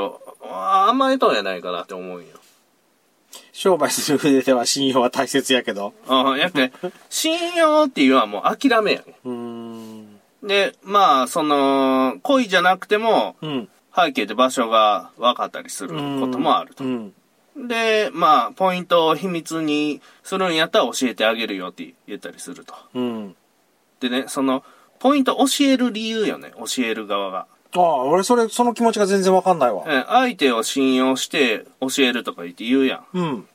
[0.51, 2.29] あんまりとやないかなって思うんよ。
[3.53, 5.95] 商売する上では信用は大切やけど。
[6.09, 6.73] ああ、やって、
[7.09, 9.15] 信用っていうのはもう諦めやね。
[9.25, 10.21] うん。
[10.43, 16.85] で、まあ、その、恋じゃなくても、うん、背景で場所が分かったりすることもあると。
[16.85, 17.15] うん、
[17.57, 22.75] で、まあ、ポイントを秘密にするんやったら教えてあげるよって言ったりすると。
[22.95, 23.37] うん。
[24.01, 24.65] でね、その、
[25.05, 27.47] ポイント教える理由よね、教える側が。
[27.77, 29.85] ああ、俺それ、その気持ちが全然わかんないわ。
[29.87, 33.19] え相手を信用して教えるとか言って言うやん。
[33.19, 33.49] うん。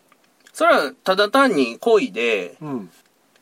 [0.53, 2.91] それはただ単に恋で、うん。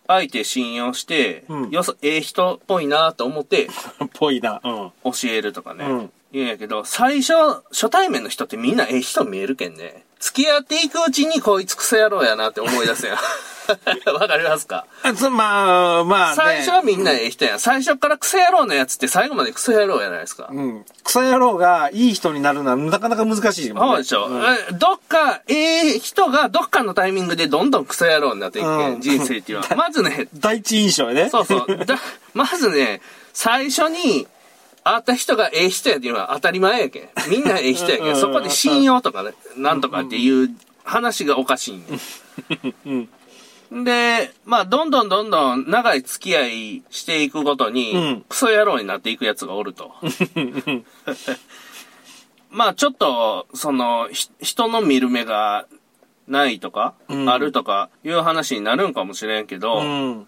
[0.07, 3.67] 相手信用して、うんよそ、ええ人っぽいなと思って、
[4.15, 4.61] ぽいな。
[4.63, 4.91] うん。
[5.11, 5.83] 教えるとかね。
[5.83, 7.33] うん言うんやけど、最初、
[7.71, 10.05] 初対面の人ってみんなええ人見えるけんね。
[10.19, 13.17] 付き合っていくうちにこいつクソ野郎やなって思い出すやん。
[14.13, 14.85] わかりますか？
[15.29, 17.59] まあ、まあ、ね、最初はみんなええ人やん。
[17.59, 20.47] 最初からクソ野郎のやつって最後までクソ野郎やないですか。
[20.51, 20.85] うん。
[21.03, 23.91] クソ野郎がいい人になるのはなかなか難しいもんね。
[23.91, 24.27] そうでしょ。
[24.27, 29.75] うん、どっか、ええ人がどっかのタイミングでどんどんクソ野郎になっていく、うん、人生っていうのは。
[29.75, 30.29] まずね。
[30.33, 31.29] 第一印象やね。
[31.29, 31.85] そうそう。
[31.85, 31.99] だ
[32.33, 33.01] まずね、
[33.33, 34.27] 最初に、
[34.95, 37.09] 会った人がええ人やっていうのは当たり前やけん。
[37.29, 38.15] みんなええ人やけん。
[38.15, 40.49] そこで信用とかね、なんとかっていう
[40.83, 41.83] 話がおかしいん
[42.85, 43.83] うん。
[43.83, 49.91] で、まあ、どんどんどんどん長い付き合いしていくごとに、うん、クソ野郎になっていくやつがおると。
[52.49, 54.07] まあ、ちょっと、その、
[54.41, 55.67] 人の見る目が
[56.27, 60.27] ないとか、うん、あるとかいう話になるんかもしれんけど、うん、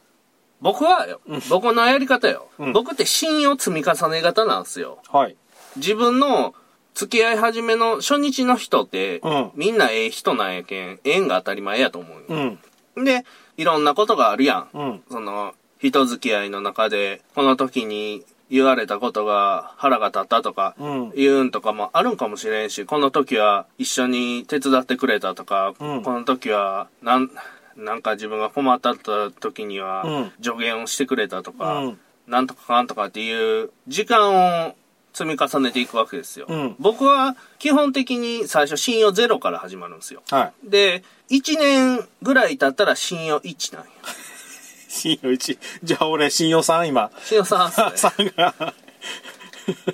[0.62, 5.00] 僕はよ、僕のやり方よ、僕って信用積み重ね型なんですよ。
[5.12, 5.36] はい。
[5.78, 6.54] 自分の
[6.94, 9.22] 付き合い始めの初日の人って、
[9.56, 12.58] みんなええ人なんやけん、縁が当たり前やと思うよ。
[13.04, 13.26] で、
[13.58, 14.70] いろんなことがあるやん。
[14.74, 20.76] うん、その、人付き合いの中で、この時に言われたことが腹が立ったとか、
[21.16, 27.32] 言うんとかもあるんかもしれんし、この時は一緒に手伝ってくれたとか、うん、この時は、なん、
[27.80, 34.76] なんか自分が困った時には助言をしてくれたとか、うん、なんとかかんとかっていう時間を
[35.14, 36.46] 積み重ねていくわけですよ。
[36.50, 40.22] うん僕は基本的に最初信用ゼロから始まるんですよ。
[40.30, 40.70] はい。
[40.70, 43.92] で、1年ぐらい経ったら信用1なんよ。
[44.88, 45.58] 信用1。
[45.84, 47.12] じゃあ俺、信用3今。
[47.24, 48.32] 信用3っすね。
[48.34, 48.74] 3が。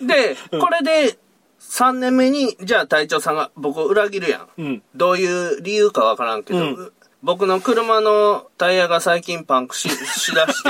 [0.02, 1.17] で、これで
[1.60, 4.50] 3年目に、じゃあ隊長さんが僕を裏切るやん。
[4.58, 4.84] うん。
[4.95, 6.91] どういう理由かわからんけど、うん
[7.25, 10.69] 僕の車のタイヤが最近パンクし しだして、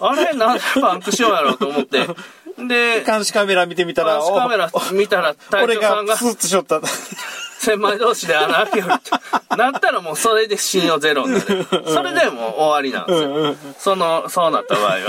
[0.00, 2.04] あれなんでパンクしようやろうと思って、
[2.58, 6.80] で、監視カメラ見てみたら、監視カメラ見たら隊俺長さんががスーッとしよった。
[7.60, 9.10] 千枚同士で穴開けようって、
[9.56, 11.64] なったらもうそれで信用ゼロになる。
[11.86, 13.54] それでもう終わりなんですよ。
[13.78, 14.98] その、そうなった場合は。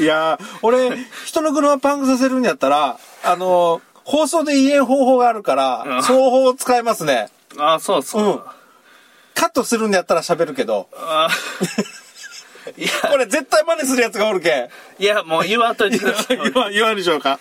[0.00, 7.28] いやー、俺、人の車パンクさせるんやったら、あのー放送で言えん方法があるから、うんその方法を使いますね。
[7.58, 8.24] あ、そうそう。
[8.24, 8.40] うん
[9.34, 11.28] カットするんやったら喋るけど、あ
[12.78, 14.68] いや、これ絶対真似するやつがおるけん。
[15.00, 16.36] いや、もう言わんといてください。
[16.38, 17.40] 言わん、言わんでしょうか。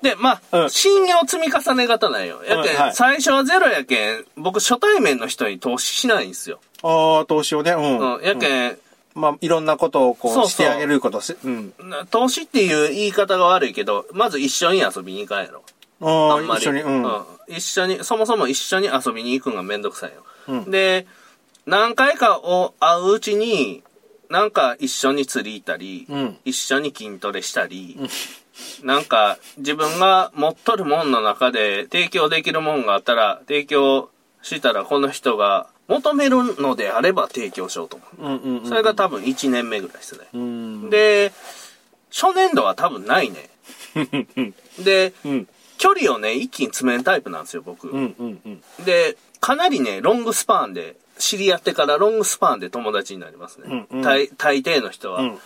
[0.00, 2.42] で、まあ、うん信用積み重ね型なんよ。
[2.42, 6.58] やけん、うんはい最初はゼロやけん、僕初対面の人に投資しないんですよ。
[6.82, 7.98] ああ、投資をね、うん。
[8.16, 8.22] うん。
[8.24, 8.78] やけん、
[9.14, 11.72] まあ、いろんなことをこう、してあげることし、うん。
[11.78, 15.62] な投資っていう言い方が悪いけど、まず一緒に遊びに行かんやろ。
[16.00, 16.62] ああ、あんまり。
[16.62, 17.02] 一緒に、うん。
[17.02, 20.24] うん一緒に、そもそも一緒に遊びに行くのがめんどくさいよ。
[20.48, 21.06] うんで、
[21.66, 23.82] 何回かを会ううちに、
[24.30, 27.98] なんか一緒に釣り行ったり、うん一緒に筋トレしたり、
[28.82, 34.08] なんか自分が持っとるもんの中で提供できるもんがあったら、提供
[34.42, 38.22] したらこの人が求めるのであれば提供しようと思う。
[38.22, 38.68] うんうんうん。
[38.68, 40.26] それが多分1年目ぐらいですね。
[40.32, 40.90] うん。
[40.90, 41.32] で、
[42.10, 43.50] 初年度は多分ないね。
[44.78, 45.48] で、うん。
[45.78, 47.88] 距離をね、一気に詰めるタイプなんですよ、僕。
[47.88, 48.84] うんうんうん。
[48.84, 53.86] で、かなりね、ロングスパンで、知り合ってからロングスパンで友達になりますね。
[53.90, 55.20] うんうん大大抵の人は。
[55.20, 55.38] うん。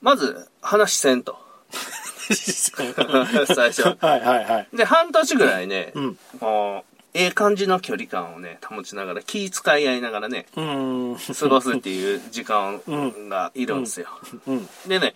[0.00, 1.38] まず、話せんと。
[2.32, 3.82] 最初。
[3.82, 4.68] はいはいはい。
[4.76, 11.16] で、半年ぐらいね、うんもう、ええ感じの距離感をね、保ちながら、気遣い合いながらね、うん。
[11.38, 12.80] 過ごすっていう時間
[13.28, 14.06] がいるんですよ。
[14.46, 14.68] うん。
[14.88, 15.14] でね、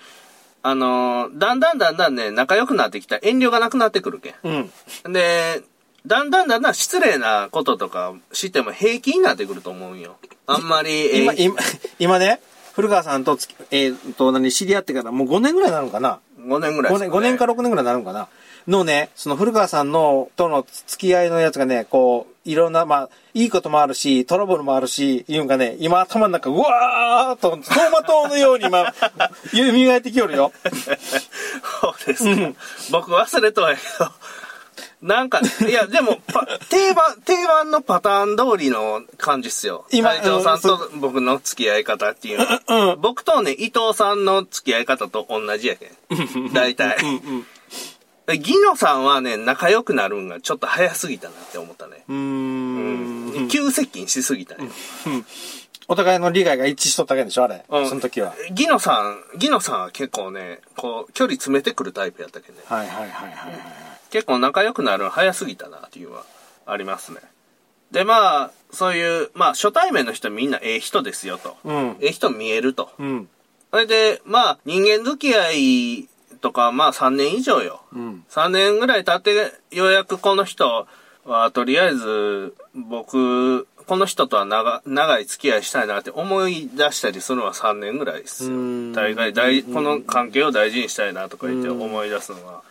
[0.63, 4.71] あのーだんだんだんだんね、仲良くなってきたら遠慮がなくなってくるけうん。
[5.09, 5.13] ん。
[5.13, 5.63] で、
[6.07, 10.17] だんだんだんだん失礼なこととかしても平気になってくると思うんよ。
[10.47, 11.57] あんまり、え今、今、
[11.99, 12.41] 今ね、
[12.75, 13.39] 古川さんと
[13.71, 18.29] えー、と、何、知り合ってからもう5年ぐらいになるのかな？5年ぐらい5年、5年か6年ぐらいになるのかな？
[18.69, 28.93] のね、その古川さんの、との付き合いのやつがね、こう、いろんな、まあ、いいこともあるし、トラブルもあるし、いうんかね、今頭の中、うわーっと、走馬灯のように今、
[29.53, 30.53] 蘇ってきよるよ。
[31.81, 32.53] そうですか。
[32.91, 34.11] 僕忘れとはやけど。
[35.03, 39.85] なんか、いや、でも、パ定番、定番のパターン通りの感じっすよ。
[39.93, 42.97] 今隊長さんうんと僕の付き合い方っていうのは。
[42.97, 46.53] 僕とね、伊藤さんの付き合い方と同じやけん。
[46.53, 46.97] 大体。
[46.97, 47.05] で
[48.35, 52.05] ギノさんはね、仲良くなるんがちょっと早すぎたなって思ったね。
[52.09, 53.49] うーん。
[53.49, 54.69] 急接近しすぎたね。
[55.89, 57.65] お互いの利害が一致しとったわけでしょ、あれ。
[57.69, 58.35] うんその時は。
[58.53, 62.65] ギノさん、ギノさんは結構ね、こう、距離詰めてくるタイプやったけどね。
[62.67, 63.61] はいはいはいはいはい。
[64.11, 66.25] 結構仲良くなるの早すぎたなっていうのは
[66.67, 67.21] ありますね。
[67.93, 71.57] で、まあ、そういう、まあ、初対面の人みんなええ人ですよと。
[71.65, 71.97] うん。
[72.01, 72.91] ええ人見えると。
[72.99, 73.29] うん。
[73.71, 76.09] それで、まあ、人間付き合い
[76.41, 77.83] とか、まあ3年以上よ。
[77.93, 78.25] うん。
[78.31, 80.87] 3年ぐらい経って、ようやくこの人
[81.25, 88.93] は、とりあえず、僕、この人とは長長い付き合いしたいなって思い出したりするのは3年ぐらいですよ。
[88.93, 92.63] 大概大、この関係を大事にしたいなとか言って思い出すのは。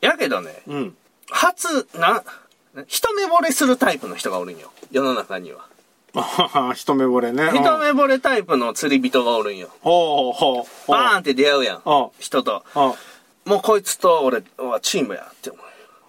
[0.00, 0.96] やけどね、うん。
[1.30, 2.22] 初、な、
[2.86, 4.70] 一目惚れするタイプの人がおるんよ。
[4.92, 5.66] 世の中には。
[6.74, 7.50] 一目惚れね。
[7.52, 9.68] 一目惚れタイプの釣り人がおるんよ。
[9.82, 10.90] ほうほう。
[10.90, 12.08] バーンって出会うやんうん。
[12.18, 12.64] 人と。
[12.74, 12.94] あ
[13.44, 15.64] もうこいつと俺はチームやって思う。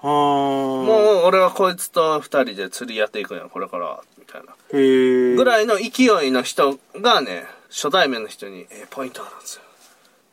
[0.05, 3.99] もう俺はこいつと二人で釣りやっていくんや、これから。
[4.19, 4.55] みたいな。
[4.71, 9.61] ぐらいの勢いの人がね、初対面の人に、えーポイントあるんですよ。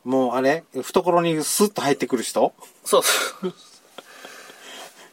[0.03, 0.63] もうあれ？
[0.81, 2.53] 懐にスッと入ってくる人？
[2.85, 3.53] そうそう。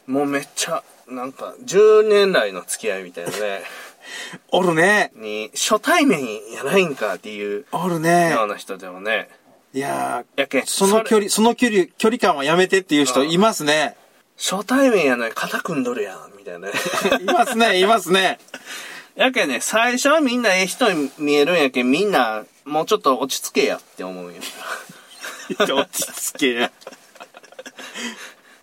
[0.06, 3.62] もうめっちゃ、なんか、10年来の付き合いみたいなね、
[4.50, 5.12] おるね。
[5.14, 8.30] に、初対面やないんかっていうおるね。
[8.30, 9.28] ような人でもね、
[9.72, 13.96] いややけその距れ離、その距離、距離感はやめてっていう人いますね。
[14.36, 16.72] 初対面やのに肩組んどるやん、みたいなね。
[17.20, 18.38] いますね、いますね。
[19.14, 24.40] やけんね、最初はみんなええ人に見えるんやけん、みんな、もうちょっと落ち着けやって思うんよ。
[25.58, 26.70] 落ち着け。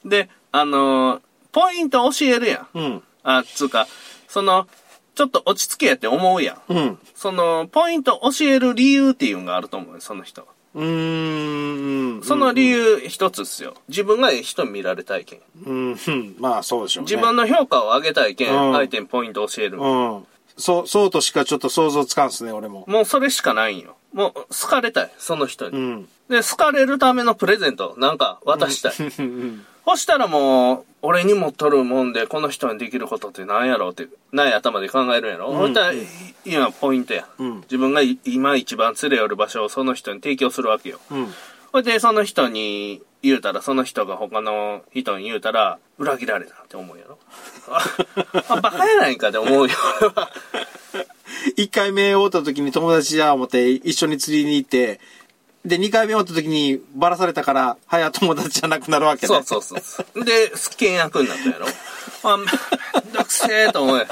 [0.03, 1.21] で、あのー
[1.57, 2.77] ポイント教えるやん。
[2.77, 3.03] うん。
[3.23, 3.87] あ、つうか、
[4.27, 4.67] その、
[5.17, 6.73] ちょっと落ち着けやって思うやん。
[6.73, 6.99] うん。
[7.15, 10.47] その、ポイント教える理由っていうのがあると思うよ、その人。
[10.75, 12.23] うーん。
[12.23, 13.73] その理由一つっすよ。
[13.87, 15.39] 自分がええ人見られたいけん。
[15.65, 16.35] うん、うん。
[16.37, 17.11] まあそうでしょうね。
[17.11, 19.79] 自分の評価を上げたいけん、うん相手にポイント教える。
[19.79, 20.27] うん。
[20.55, 22.85] そう、そうとしかちょっと想像つかんっすね、俺も。
[22.87, 23.95] もうそれしかないんよ。
[24.13, 25.77] もう好かれたい、その人に。
[25.77, 26.09] うん。
[26.29, 29.07] で、好かれるためのプレゼント、なんか渡したい。
[29.19, 29.65] うん。
[29.89, 35.53] そしたらもう、俺に持っとるもんで、この人にできることって何やろうって、ない頭で考えるんやろ？
[35.53, 35.93] んそしたら、
[36.45, 37.25] 今ポイントや。
[37.39, 40.99] うん自分がい今一番連れ寄る場所をその人に提供するわけよ。
[41.09, 41.33] うん。
[41.71, 47.17] ほいで、その人に言うたら、その人が他の人に言うたら、裏切られたって思うやろ？
[47.71, 47.81] あ、
[48.49, 49.73] あバカやないかって思うよ。
[51.55, 54.99] 一回目会った時に友達じゃ思って一緒に釣りに行って、
[55.65, 59.27] で、二回目会った時にバラされたから、早友達じゃなくなるわけね。
[59.27, 60.23] そうそうそうそう。
[60.23, 61.67] で、険悪になったやろ。
[62.23, 62.45] あ、めん
[63.13, 64.07] どくせえと思うや。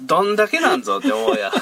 [0.00, 1.52] どんだけなんぞって思うや。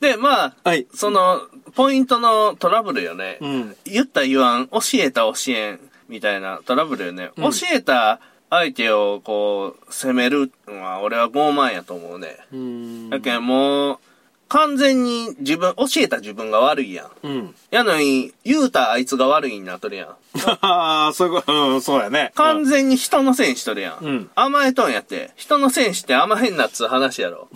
[0.00, 1.40] で、まあ、はいその、
[1.74, 3.38] ポイントのトラブルよね。
[3.40, 7.30] うん言った言わん、教えた教えん、みたいなトラブルよね。
[7.36, 12.36] 教えた相手をこう、責めるのは、俺は傲慢やと思うね。
[12.52, 13.10] うーん。
[13.10, 13.98] だけどもう、
[14.48, 17.10] 完全に自分、教えた自分が悪いやん。
[17.22, 17.54] うん。
[17.70, 20.08] やのに、言うたあいつが悪いになっとるやん。
[20.60, 22.32] ああ、そういうこと、うん、そうやね。
[22.34, 24.04] 完全に人のせいにしとるやん。
[24.04, 25.30] うん甘えとんやって。
[25.36, 27.48] 人のせいにして甘えんなっつう話やろ。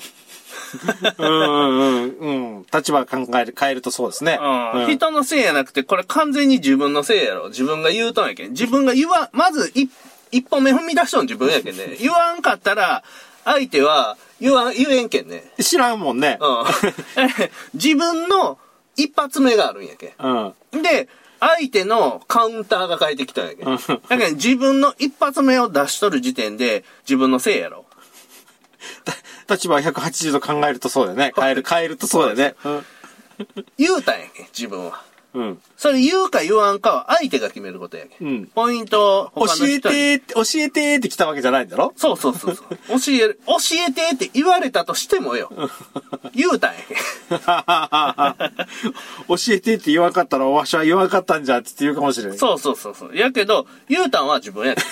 [1.18, 2.66] うん、うん、うん、うん。
[2.72, 4.38] 立場考える、変えるとそうですね。
[4.40, 4.86] うん。
[4.90, 7.48] 人のせいやなくて、これ完全に自分のせいやろ。
[7.48, 8.50] 自分が言うとんやけん。
[8.50, 9.90] 自分が言わん、まず一、
[10.30, 11.96] 一歩目踏み出しとん自分やけんね。
[12.00, 13.02] 言わんかったら、
[13.44, 15.52] 相手は言わん、言えんけんね。
[15.60, 16.38] 知らんもんね。
[16.40, 16.64] うん。
[17.74, 18.58] 自分の
[18.96, 20.54] 一発目があるんやけん。
[20.72, 20.82] うん。
[20.82, 21.08] で、
[21.40, 23.68] 相手のカウンターが返ってきたんやけん。
[23.68, 27.84] うんだから自分の一発目を出しとる時点で自分のせいやろ。
[29.48, 31.32] 立場180度考えるとそうだよね。
[31.34, 32.54] 変える、変えるとそうだよね。
[33.78, 35.07] 言うたんやけん、自分は。
[35.38, 35.60] うん。
[35.76, 38.26] それ言うか言わんかは相手が決めることやけん。
[38.28, 39.78] うんポイントを教え。
[39.80, 41.92] てって、教えてって来たわけじゃないんだろ？
[41.96, 43.00] そうそうそうそう。
[43.00, 43.56] 教える、教
[43.88, 45.50] えてって言われたとしてもよ。
[46.34, 47.38] 言うたんやけん。
[49.28, 52.38] 教えてって言わんかったら、わしは言わんかったんじゃって言うかもしれない。
[52.38, 53.16] そうそうそうそう。
[53.16, 54.84] やけど、言うたんは自分やけん。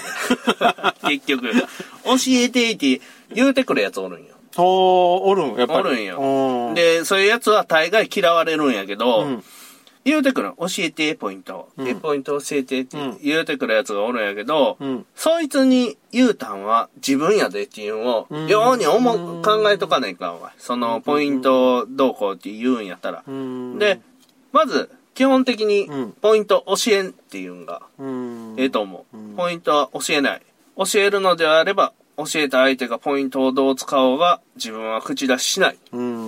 [1.11, 1.53] 結局。
[1.53, 1.63] 教
[2.29, 3.01] えてって
[3.35, 4.35] 言うてくるやつおるんよ。
[4.59, 5.81] おおるん、やっぱり。
[5.81, 6.75] おるんようん。
[6.75, 9.45] で、そういうやつは大概嫌われるんやけど、うん
[10.07, 10.53] 言うてくる。
[10.57, 11.69] 教えて、ポイント。
[11.77, 20.53] うんで、ポイント教えてってうん言うてくるやつがおるんやけど、うんそいつに言うたんは自分やでっていうのを、うんように思う、考えとかないかんわ。
[20.59, 23.25] その、ポイントどうこうって言うんやったら。
[23.27, 23.79] うん。
[23.79, 24.01] で、
[24.53, 28.55] まず、基本的にうん、ポイント教えんっていうんが、うん。
[28.59, 29.16] ええと思う。
[29.16, 30.42] うんポイントは教えない。
[30.77, 35.75] 教えるのであれば、教えた相手がポイントをどう使おうが、自分は口出ししない。
[35.75, 36.26] っうん。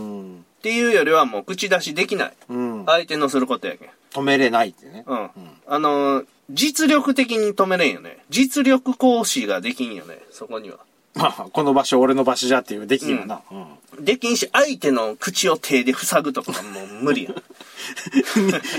[0.60, 2.32] ていうよりはもう口出しできない。
[2.48, 2.84] うん。
[2.86, 3.88] 相手のすることやけん。
[4.10, 5.04] 止めれないってね。
[5.06, 5.30] うん。
[5.66, 8.18] あのー、実力的に止めれんよね。
[8.30, 10.78] 実力行使ができんよね、そこには。
[11.14, 13.42] まあ、この場所俺の場所じゃっていうできんよな。
[13.50, 14.04] うん。
[14.04, 17.34] できんし、相手の口を手で塞ぐとかもう無理やん。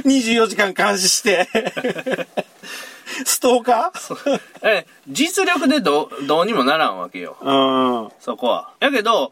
[0.08, 1.48] 24時間監視して。
[3.26, 3.92] ストーカ
[4.62, 7.38] え、実力でどう、どうにもならんわけよ。
[7.42, 8.12] ーうん。
[8.20, 8.72] そこは。
[8.80, 9.32] やけど、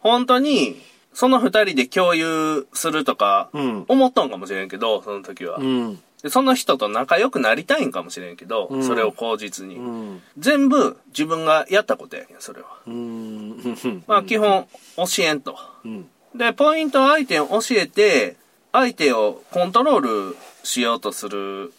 [0.00, 0.80] 本当に、
[1.14, 5.58] その二人で共有するとか、うん思っとんかもしれんけど、その時は。
[5.58, 6.00] うん。
[6.22, 9.76] でその人と仲良くなりたいんかもしれんけど、うんそれを口実に。
[9.76, 10.22] うん。
[10.38, 12.68] 全部自分がやったことやけん、それは。
[12.86, 13.76] うん。
[14.06, 15.58] まあ基本、教えんと。
[15.84, 16.08] うん。
[16.34, 18.36] で、ポイント相手を教えて、
[18.72, 21.72] 相手をコントロールしようとする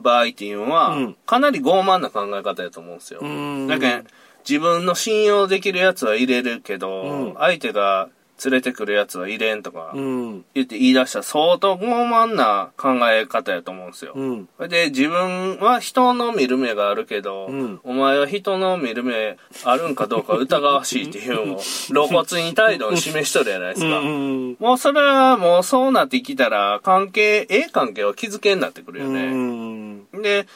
[0.00, 3.20] 場合っていうのは、うんかなり傲慢な考え方やと思うんですよ。
[3.22, 4.06] うんだけん、
[4.48, 8.08] 自分の信用できるやつは入れるけど、うん相手が
[8.44, 10.44] 連れてくるやつは入れんとかうん。
[10.54, 14.12] 言って言い出したら相当傲慢な考え方やと思うんですよ。
[14.14, 14.48] うん。
[14.68, 23.98] で自分は人の見る目があるけど、うんお前は人の見る目あるんかどうか疑わしいっていうのを 露骨に態度に示しとるやないですか。
[23.98, 24.56] うん。
[24.58, 29.26] もうそれはもうそうなってきたら関係、ええ関係は築けんなってくるようね。
[29.32, 30.22] ん。
[30.22, 30.46] で、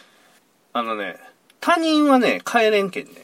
[0.72, 1.16] あのね、
[1.61, 3.22] 他人はね、変えれんけんね。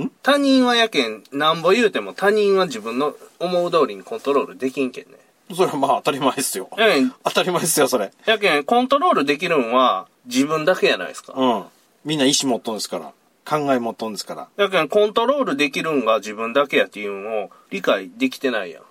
[0.00, 0.10] ん？
[0.22, 5.18] 他人はやけん、なんぼ言うても他人は自分の思う通りにコントロールできんけんね。
[5.54, 6.68] それはまあ当たり前ですよ。
[6.78, 8.12] やけん、当たり前ですよ、それ。
[8.26, 11.34] やけん、コントロールできるんは自分だけやないですか。
[11.36, 11.64] うん。
[12.04, 13.12] みんな意思持っとんですから。
[13.46, 14.48] 考え持っとんですから。
[14.56, 18.82] やけん、コントロールできるんが自分だけやっていうのを理解できてないやん。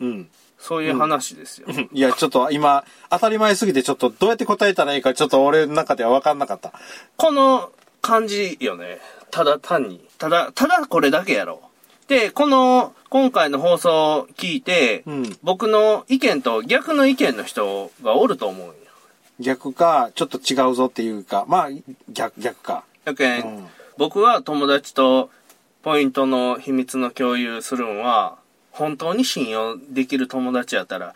[0.00, 0.28] うん。
[0.58, 1.68] そういう話ですよ。
[1.92, 6.72] いや、ちょっと今、当たり前すぎてちょっとどうやって答えたらいいかちょっと俺の中では分かんなかった。
[7.16, 8.98] この感じよね。
[9.32, 10.06] ただ単に。
[10.18, 11.62] ただ、ただこれだけやろ。
[12.06, 18.74] で、この今回の放送を聞いて、うん僕の意見と逆の意見の人がおると思う。
[19.40, 21.68] 逆か、ちょっと違うぞっていうか、まあ、
[22.10, 22.84] 逆、逆か。
[23.04, 23.66] やけん、うん
[23.98, 25.30] 僕は友達と
[25.82, 28.36] ポイントの秘密の共有するんは、
[28.70, 31.14] 本当に信用できる友達やったら、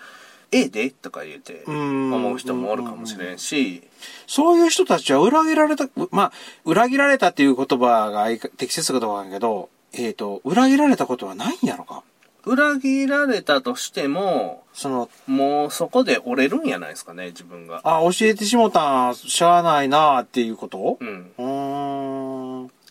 [0.52, 0.90] ええで？
[0.90, 3.82] とか言うて、ん思う人もおるかもしれんし、
[4.26, 6.32] そういう人たちは裏切られた、うまあ、
[6.64, 8.26] 裏切られたっていう言葉が
[8.56, 12.02] 適切かどうかだけど、えっ、と、裏切られたことはないんやろか？
[12.44, 17.80] 裏切られたとしても、その、もうそこで折れるんやないですかね、自分が。
[17.82, 20.96] あ、教えてしもたん、しゃあないなっていうこと？
[21.00, 21.32] うん。
[21.38, 22.05] うーん。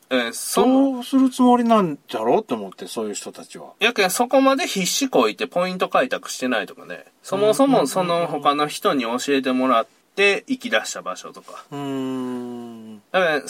[0.09, 3.73] えーそうするつもりなんだろうって思って、そういう人たちは。
[3.79, 7.05] やけんそこまで必死こいてポイント開拓してないとかね。
[7.23, 11.63] そもそもその他の人に教えてもらって行き出した場所とか。
[11.71, 13.01] うーん。
[13.11, 13.41] だから、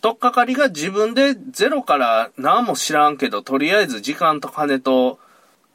[0.00, 5.18] とっかかりが自分でゼロから何も知らんけど、とりあえず時間と金と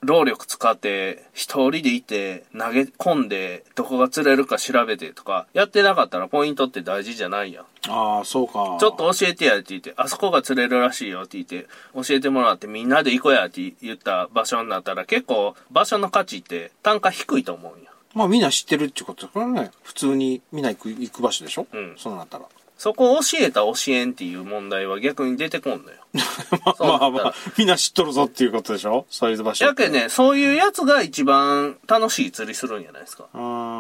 [0.02, 7.66] 労力使って、一人でいて、投げ込んで、どこが釣れるか調べてとか、やってなかったらポイントって大事じゃないやん。
[7.90, 8.78] ああ、そうか。
[8.80, 17.92] ちょっと教えてやって言って、あそこが釣れるらしいよって言って、教えてもらってみんなで行こうやって言った場所になったら結構場所の価値って単価低いと思うんや。
[18.14, 19.72] まあみんな知ってるってことだからね。
[19.84, 21.68] 普通にみんな行く、行く場所でしょ？
[21.72, 22.46] うんそうなったら。
[22.80, 25.98] そこを教えた教えんっていう問題は逆に出てこんのよ。
[26.66, 29.06] まあまあまあ、みんな知っとるぞっていうことでしょ？
[29.10, 29.66] そういう場所。
[29.66, 33.24] やけんね、そういうやつが一番楽しい釣りするんじゃないですか。
[33.26, 33.30] か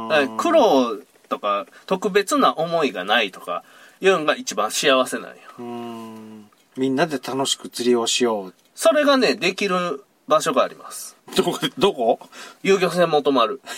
[0.09, 0.97] ら苦労
[1.29, 3.63] とか特別な思いがないとか
[4.01, 5.63] いうのが一番幸せなんよ。
[5.63, 6.49] ん。
[6.75, 8.53] みんなで楽しく釣りをしよう。
[8.75, 11.15] それがね、できる場所があります。
[11.35, 12.19] どこ、どこ？
[12.63, 13.61] 遊漁船元丸。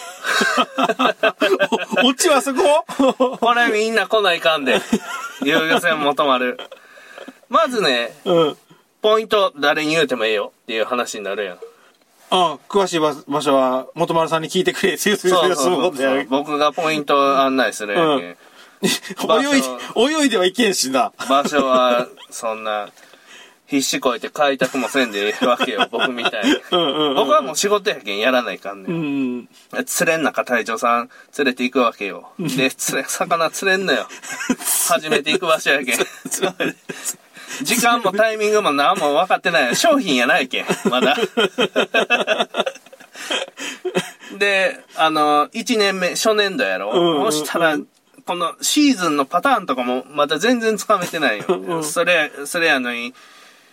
[2.04, 2.86] おオチはそこ？
[3.40, 4.82] これみんな来ないかんで。
[5.44, 6.58] 遊漁船元丸。
[7.50, 8.58] まずね、うん。
[9.02, 11.58] ポイント誰に言うてもええよっていう話になるやん。
[12.34, 18.38] あ詳しい場場所は、元丸さんに聞いてくれっていう、そうそうそう僕がポイント案内するやんけ。
[19.28, 19.68] 場所泳いで、
[20.22, 21.12] 泳いではいけんしな。
[21.30, 22.88] 場所は、そんな、
[23.72, 26.56] 必死こいて開拓もせんでええ わけよ、僕みたいに。
[27.16, 28.88] 僕はもう仕事やけんやらないかんね。
[28.90, 29.48] うんん。
[29.86, 32.34] 釣れん中隊長さん連れて行くわけよ。
[32.38, 34.10] で、釣れ、魚釣れんのよ。
[34.90, 35.98] 初めて行く場所やけん。
[37.64, 39.76] 時間もタイミングも何も分かってない。
[39.78, 41.16] 商品やないけん、まだ。
[44.38, 46.92] で、あの、1年目、初年度やろ。
[46.92, 47.78] うんうんしたら、
[48.26, 51.84] このシーズンのパターンとかもまだ全然つかめてないよ。
[51.84, 53.14] それ、それやのに、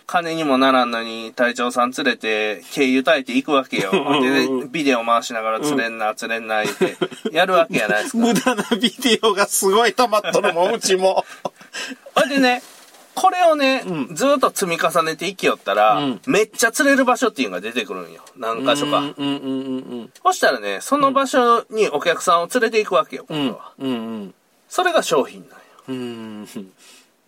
[0.09, 3.91] 金にもならんのに隊長さん連れて経由耐えて行くわけよ。
[3.91, 6.97] で、ビデオ回しながら釣れんな、釣れんな、言って、
[7.31, 8.17] やるわけやないですか。
[8.25, 11.23] 無駄なビデオがすごい溜まっとるもん、うちも。
[12.15, 12.63] ほいでね、
[13.13, 18.23] これをね、うんずーっと積み重ねていきよったら、うんめっちゃ釣れる場所っていうのが出てくるんよ。
[18.35, 18.97] 何箇所か。
[18.97, 23.37] うんうんうんうんそしたらね、その場所にお客さんを連れていくわけよ、うん。
[23.37, 23.71] 今度は。
[23.77, 23.93] うんう
[24.25, 24.33] ん
[24.69, 25.55] それが商品なんよ。
[25.87, 26.47] うん。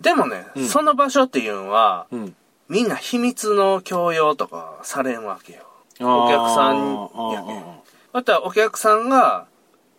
[0.02, 2.36] でもね、んその場所っていうのは、うん。
[2.72, 5.60] みんな秘密の強要とかされんわけよ。
[6.00, 7.64] お客さんやけん。
[8.14, 9.46] またお客さんが、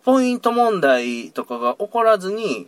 [0.03, 2.67] ポイント問題とかが起こらずに、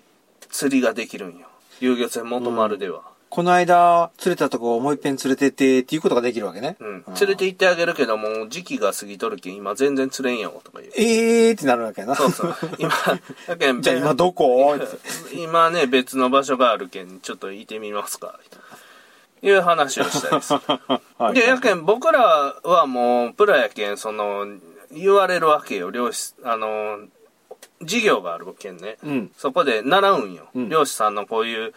[0.51, 1.47] 釣りができるんよ。
[1.79, 3.01] 遊漁船元丸では。
[3.29, 6.77] この間、釣れたとこをもう一遍連れてってっていうことができるわけね。
[6.79, 7.03] うん。
[7.19, 10.93] 連れて行ってあげるけども、時期が過ぎとるけん、今全然釣れんよ、とか言う。
[10.95, 12.15] えーってなるわけやな。
[12.15, 12.55] そうそう。
[12.77, 12.91] 今、
[13.47, 14.77] だけん、じゃあ今どこ？
[15.33, 18.39] 今ね、別の場所があるけん、ちょっと行ってみますか、
[19.45, 20.53] いう話をしたいです。
[21.17, 24.47] はいで、やけん、僕らはもう、プロやけん、その、
[24.91, 26.99] 言われるわけよ、漁師、あの、
[27.81, 28.97] 事業があるけんね。
[29.03, 29.31] うん。
[29.37, 30.47] そこで習うんよ。
[30.55, 31.73] うん漁師さんのこういう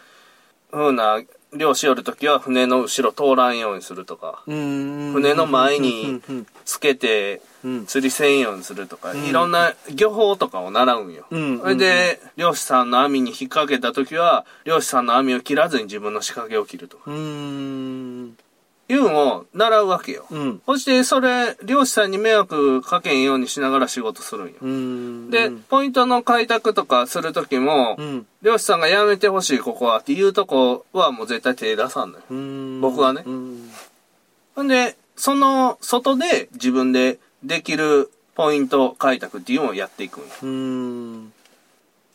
[0.70, 5.12] 風な、漁師寄るときは船の後ろ通らんようにするとか、うん。
[5.12, 7.47] 船の前にうんつけてうん
[7.86, 11.26] 釣りせんようにするとか、んいろんな漁法とかを習うんよ。
[11.30, 17.10] うんそれで、漁師さんの網に引っ掛けたときは、漁師さんの網を切らずに自分の仕掛けを切るとか。
[18.90, 20.24] いうのを習うわけよ。
[20.30, 20.62] うん。
[20.64, 24.54] そして、それ、漁師さんに迷惑かけんようにしながら仕事するんよ。
[24.62, 25.30] うん。
[25.30, 28.26] で、ポイントの開拓とかするときも、うん。
[28.40, 32.24] 漁師さんがやめてほしいここはっていうとこはもう絶対手出さんのよ。
[32.30, 32.80] うん。
[32.80, 33.70] 僕はねうん。
[34.54, 41.32] ほんで、その外で自分でできるポイント開拓っていうのをやっていくん。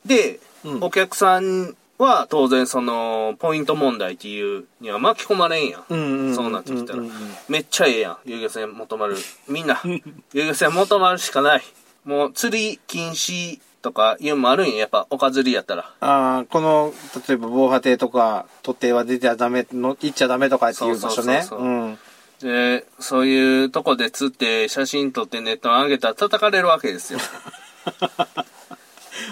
[0.06, 5.84] で、うんお客さんは当然そのポイント問題っていうには巻き込まれんやん。
[5.90, 5.96] う
[6.32, 6.36] ん。
[6.36, 7.04] そうなってきたら
[7.50, 8.18] めっちゃええやん。
[8.26, 9.16] 遊漁船元丸。
[9.48, 9.82] みんな、
[10.34, 11.64] 遊漁船元丸しかない。
[12.06, 14.78] もう釣り禁止とかいうのもあるんや。
[14.80, 15.92] やっぱお釣りやったら。
[16.00, 16.94] ああ、この、
[17.28, 21.44] 例えば防波堤とか、突堤は出てはダメの、行っちゃダメとかっていう場所ね。
[21.44, 22.00] そうそうそうそううん。
[22.44, 27.20] で、そういうとこで釣って写真撮ってネットに上げたら叩かれるわけですよ。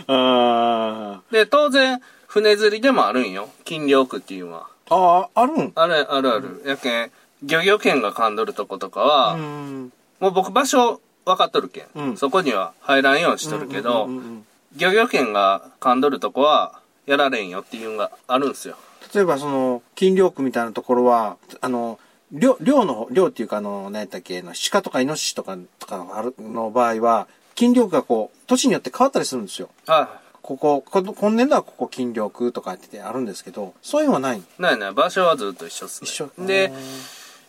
[0.07, 3.49] あで、当然、船釣りでもあるんよ。
[3.65, 4.67] 禁漁区っていうのは。
[4.89, 4.95] あ。
[4.95, 5.71] ああ、あるん？
[5.75, 6.63] あるあるある。
[6.65, 7.11] やけん、
[7.43, 9.93] 漁業権が噛んどるとことかは、うん。
[10.19, 11.85] もう僕場所分かっとるけん。
[11.95, 14.45] うんそこには入らんようにしとるけど、うんうんうんうん
[14.77, 18.77] 漁業権が噛んどるとこは、やられんよっていうのがあるんですよ。
[19.13, 21.99] 例えばその、金漁区みたいなところは、あの、
[22.31, 29.69] 漁、漁の、漁っていうかあの、何やったっけ、あの鹿とかイノシシとか、とかあるの場合は、金漁区がこう、土地によって変わったりするんですよ。
[29.87, 34.43] はここ、こ今年度はここ金漁区とかってあるんですけど、そういうのはないい。
[34.59, 36.09] ないない、場所はずっと一緒っすね。
[36.09, 36.29] 一緒。
[36.45, 36.71] で、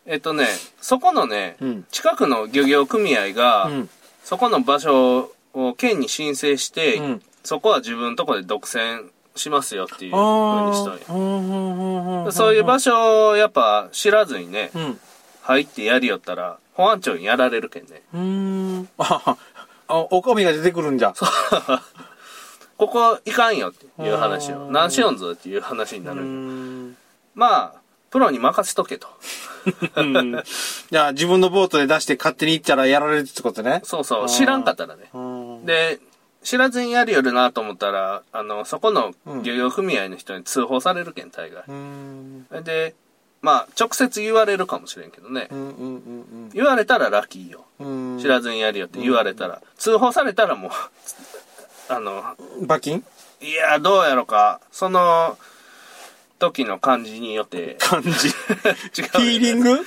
[0.07, 0.47] えっとね、
[0.81, 3.91] そこのね、うん近くの漁業組合が、うん。
[4.25, 11.13] そこの場所を県に申請して、うんそこは自分のとこで独占しますよっていう風あにしとんよあ。
[11.13, 15.01] うんうんうんうんそういう場所をやっぱ知らずにね、うん。
[15.43, 18.03] 入ってやりよったら、保安庁にやられるけんね。
[18.15, 18.89] うーん。
[18.99, 19.37] あ、
[19.89, 21.15] あ、おかみが出てくるんじゃ。
[22.79, 24.71] ここいかんよっていう話を。
[24.71, 26.23] 何しよんぞっていう話になる。
[26.23, 26.97] ん。
[27.35, 27.81] まあ、
[28.11, 29.09] プロに任せとけと。
[29.97, 30.43] うん
[30.91, 33.81] じゃあ自分のボートで出して勝手に行ったらやられるってことね。
[33.85, 35.09] そうそう、知らんかったらね。
[35.15, 36.01] うんで、
[36.43, 41.73] 知らずにやるよるなと思ったら、あの、そこの漁業組合の人に通報されるけん、大概う。
[41.73, 42.47] ん。
[42.65, 42.95] で、
[43.43, 45.55] まあ、直接言われるかもしれんけどねう。
[45.55, 45.99] んうんう
[46.47, 47.65] ん言われたらラッキーよ。
[47.81, 48.19] うん。
[48.21, 49.61] 知らずにやるよって言われたら。
[49.77, 50.71] 通報されたらもう、
[51.93, 52.23] あの、
[52.63, 53.05] 罰金？
[53.41, 54.61] いや、どうやろか。
[54.71, 55.37] その、
[56.39, 58.09] 時の感じによって、感じ？
[58.11, 59.79] 違う、ヒーリング？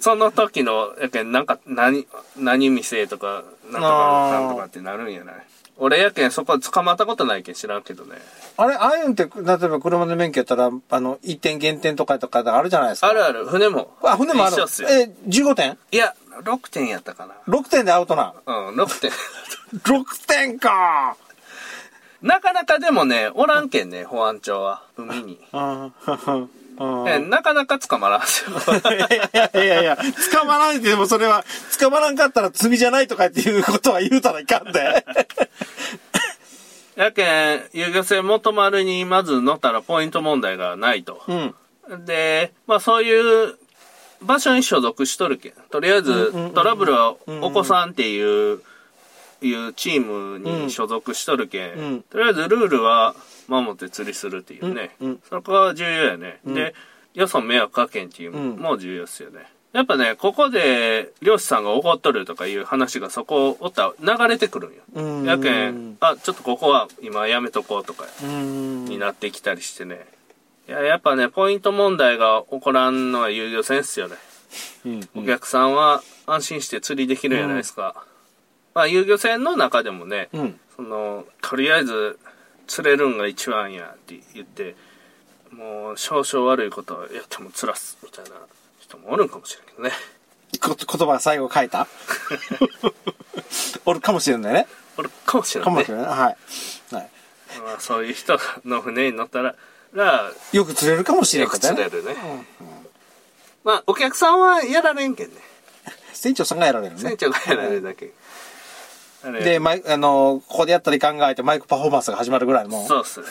[0.00, 2.06] その時の、やけん、なんか、何、
[2.36, 5.46] 何店とか、なんとあか、ーなんとかってなるんやない。
[5.78, 8.16] 俺やけん、そこ捕まったことないけん知らんけどね。
[8.56, 13.08] あれ、ああいうんって、例えば車の免許やったら、あの、1点減点とかとかあるじゃないですか。
[13.08, 13.96] あるある、船も。
[14.02, 14.82] あ、船もある一緒っす。
[14.82, 14.88] よ。
[14.90, 15.78] え、15点？
[15.92, 17.34] いや、6点やったかな。
[17.46, 18.34] ?6 点でアウトな。
[18.46, 19.10] うん、6点。
[19.84, 21.16] 6点か
[22.22, 25.38] なかなかでもね、おらんけんね、保安庁は、海に。
[25.52, 26.48] あー
[27.08, 28.56] えなかなか捕まらんすよ。
[28.56, 29.98] いやいやいや
[30.32, 31.44] 捕まらんでもそれは、
[31.78, 35.04] 捕まらんかったら罪じゃないとかっていうことは言うたらいかんで。
[36.96, 41.22] やけん、遊漁船元丸にまず乗ったらポイント問題がないと。
[41.28, 41.54] うん。
[42.04, 43.56] で、まあそういう
[44.22, 45.52] 場所に所属しとるけん。
[45.70, 48.60] とりあえずトラブルはお子さんっていう、
[49.40, 53.14] いうチームうんに所属しとるけんとりあえずルールは
[53.48, 54.94] 守って釣りするっていうね。
[55.00, 56.40] うんうんそこは重要やね。
[56.48, 56.74] んで、
[57.14, 59.50] よそ迷惑かけんっていうも重要ですよね。
[59.72, 64.82] やっぱね、ここで漁師さんが怒っとるとかいう話がそこおったら流れてくるんよ。
[64.94, 68.84] うんやけん、あ、ちょっとここは今やめとこうとかうん。
[68.86, 70.06] になってきたりしてね。
[70.68, 74.16] いや、やっぱね、ポイント問題が起こらんのは遊漁船っすよね。
[74.86, 75.08] うん。
[75.22, 77.94] お客さんは安心して釣りできるじゃないですか。
[78.74, 80.60] まあ、遊漁船の中でもね、うん。
[80.76, 82.18] その、とりあえず
[82.68, 84.76] 釣れるんが一番やって言って、
[85.50, 88.30] もう少々悪いことはやっても釣らすみたいな
[88.78, 89.90] 人もおるんかもしれんけどね。
[90.60, 91.86] こ言葉最後書いた？
[93.84, 94.66] おるかもしれないね。
[94.96, 95.88] おるかもしれんねかもし。
[95.90, 96.06] れない。
[96.06, 96.18] はい。
[96.94, 97.10] はい。
[97.64, 99.54] まあ、そういう人の船に乗ったら、
[99.94, 101.84] らよく釣れるかもしれよくんけどね。
[101.90, 102.46] 釣れるね。
[103.64, 105.34] まあ、お客さんはやられんけんね。
[106.12, 107.00] 船長さんがやられるね。
[107.00, 108.06] 船長がやられるだけ。
[108.06, 108.14] あれ
[109.24, 112.84] で、マイあの、ここでやったり考えてマイクパフォーマンスが始まるぐらいの。
[112.86, 113.26] そうっすね。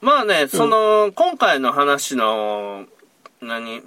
[0.00, 2.86] まあね、その、今回の話の、
[3.40, 3.82] 何、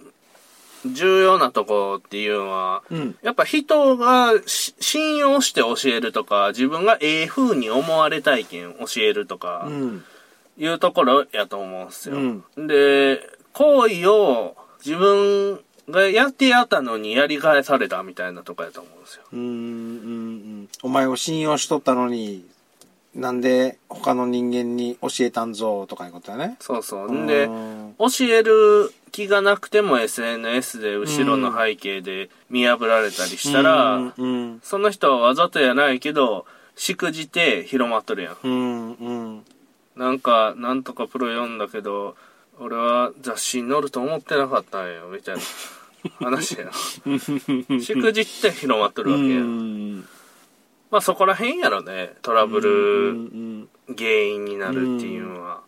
[0.85, 10.03] 重要なとこっていうのは、うんやっぱ人がし信用して教えるとか、自分がええ風に思われたいけん教えるとか、うん。
[10.57, 12.15] いうところやと思うんですよ。
[12.15, 13.19] うんで、
[13.53, 14.55] 行為を
[14.85, 19.23] 自分がやってやったのにやり返されたみたいなとこやと思うんですよ。
[19.33, 19.49] うん、うん、う
[20.63, 20.69] ん。
[20.81, 22.45] お前を信用しとったのに、
[23.15, 26.57] なんで他の人間に教えたんぞとかいうことだね。
[26.59, 27.11] そうそう。
[27.11, 34.25] んで、うん教える気がなくても SNS で後ろの背景で見破られたりしたら、うん、う
[34.55, 38.37] ん、その人はわざとやないけど、しくじて広まっとるやん。
[38.43, 39.45] うん、うん。
[39.95, 42.15] なんか、なんとかプロ読んだけど、
[42.59, 45.41] 俺は雑誌に載ると思ってなかったんよ、みたいな
[46.19, 47.79] 話やん。
[47.81, 49.41] しくじって広まっとるわけや。
[50.91, 55.61] まあそこら辺やろね、トラブうルん、原因になるっていうのは。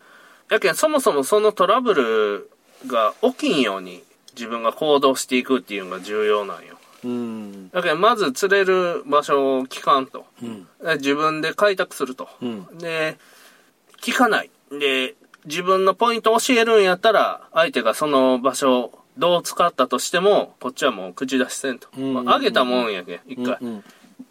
[0.50, 2.50] やけん、そもそもそのトラブル
[2.86, 4.04] が起きんように
[4.36, 6.78] 自分が行動していくっていうのが重要なんよ。
[7.04, 10.26] うん、だけど、まず釣れる場所を聞かんと。
[10.42, 10.68] うん、
[10.98, 12.28] 自分で開拓すると。
[12.42, 13.18] うん、で、
[14.02, 14.50] 聞かない。
[14.72, 15.16] で、
[15.46, 21.88] 自分のポイントを教えるんやったら、相手がその場所どう使ったとしても、こっちはもう口出しせんと。
[21.98, 23.58] うんまああげたもんやけん、一回。
[23.62, 23.84] うん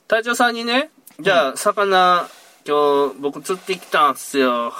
[0.06, 2.28] 隊長さんにね、じゃあ、魚、
[2.66, 4.72] 今日僕釣ってきたんすよ。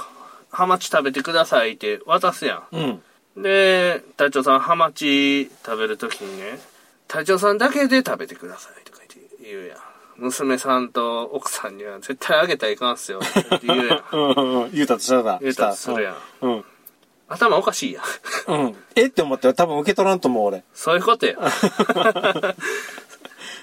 [0.51, 3.01] ハマチ食べてくださいって渡すやうん。
[3.41, 3.43] ん。
[3.43, 6.59] で、隊長さんハマチ食べるときにね、
[7.09, 9.79] 隊長さんだけで食べてくださいとか言って言うやん。
[10.19, 14.05] 娘さんと奥さんには絶対あげたらいかんすよって言うやん。
[14.13, 14.73] うんうんうん。
[14.73, 15.39] 言うたとしたら。
[15.41, 16.17] 言うたとするやん。
[16.43, 16.65] うん。
[17.29, 18.05] 頭おかしいやん。
[18.53, 18.77] うん。
[18.95, 20.63] えって思って多分受け取らんと思う、俺。
[20.75, 21.35] そういうことや。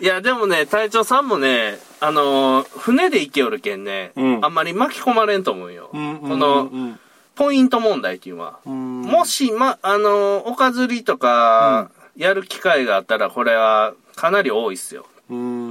[0.02, 5.92] いや、でもね、隊長さんもね、あのー船で行けよるけんね、うんあんまり巻き込まれんと思うよ。
[5.94, 6.18] うん。
[6.18, 7.00] このうん。
[7.36, 8.60] ポイント問題っていうのは。
[8.66, 9.02] うん。
[9.04, 15.06] もし、ま、あのーおかずりとか、やる機会があったら、これはかなり多いっすよ。
[15.30, 15.71] うん。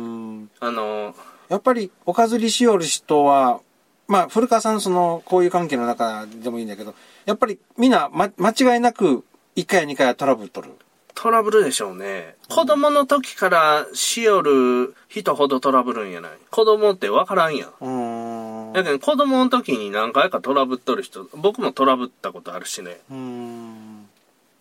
[0.61, 1.15] あのー
[1.51, 3.61] やっぱり、おかずりしおる人は、
[4.07, 6.95] まあ、古川さん、その、こういう関係の中でもいいんだけど、
[7.27, 9.25] やっぱり、みんな、ま、間違いなく、
[9.57, 10.75] 1回や2回はトラブル取る。
[11.15, 12.37] トラブルでしょうね。
[12.49, 16.33] 子供の時からしよる人ほどトラブルんやない。
[16.51, 17.69] 子供ってわからんやん。
[17.69, 18.73] うーん。
[18.73, 23.01] だけど子供の時に何回かトラブっとる人、僕もトラブったことあるしね。
[23.11, 24.09] うーん。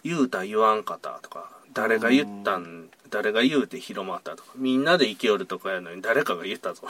[0.04, 6.84] 言うた言わんかったとか、誰が言ったん、誰が言うて広まったとか、みんなで生きよるとかやのに誰かが言ったぞ、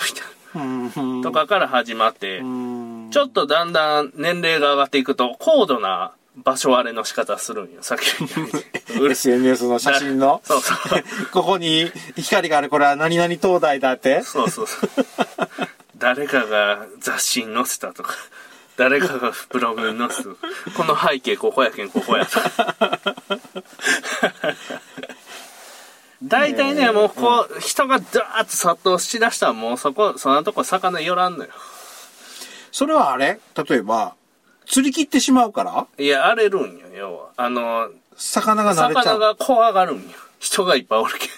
[0.53, 1.21] みたいうん。
[1.21, 1.23] な。
[1.23, 3.09] とかから始まってう、ん。
[3.11, 8.05] ちょっとだんだん年齢が上がっていくと、高度な場所割れの仕方するんよ、さっき
[9.09, 10.77] SNS の写真の そうそう。
[11.31, 14.89] ここに光がある、これは何々灯台だってそうそうそう。
[15.97, 18.15] 誰かが雑誌に載せたとか、
[18.79, 20.29] 誰かがブログに載せた。
[20.77, 22.39] この背景ここやけん、ここやと。
[26.23, 28.09] 大体ね、もうこう、人がダー
[28.39, 31.51] ッと殺到しだしたらもうそこ、そんなとこ魚寄らんのよ。
[32.71, 33.41] それはあれ？
[33.67, 34.15] 例えば、
[34.65, 35.85] 釣り切ってしまうから？
[35.97, 37.29] いや、荒れるんよ、要は。
[37.35, 39.03] あの、魚が慣れちゃう。
[39.03, 40.03] 魚が怖がるんよ。
[40.39, 41.29] 人がいっぱいおるけん。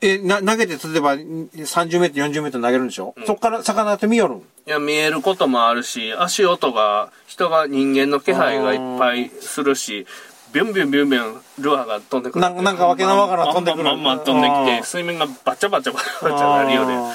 [0.00, 4.38] え、な、投げて例えば30メートル、40メートル投げるんでしょ、そっから魚って見よるん？
[4.38, 10.06] いや、見えることもあるし、足音が、人が人間の気配がいっぱいするし、
[10.52, 12.42] ビュンビュンビュンビュンルアーが飛んでくる。
[12.42, 13.84] なんかなんかわけのわからん飛んでくる。
[13.84, 17.14] まんま飛んできて、水面がバチャバチャバチャバチャなるようで、あ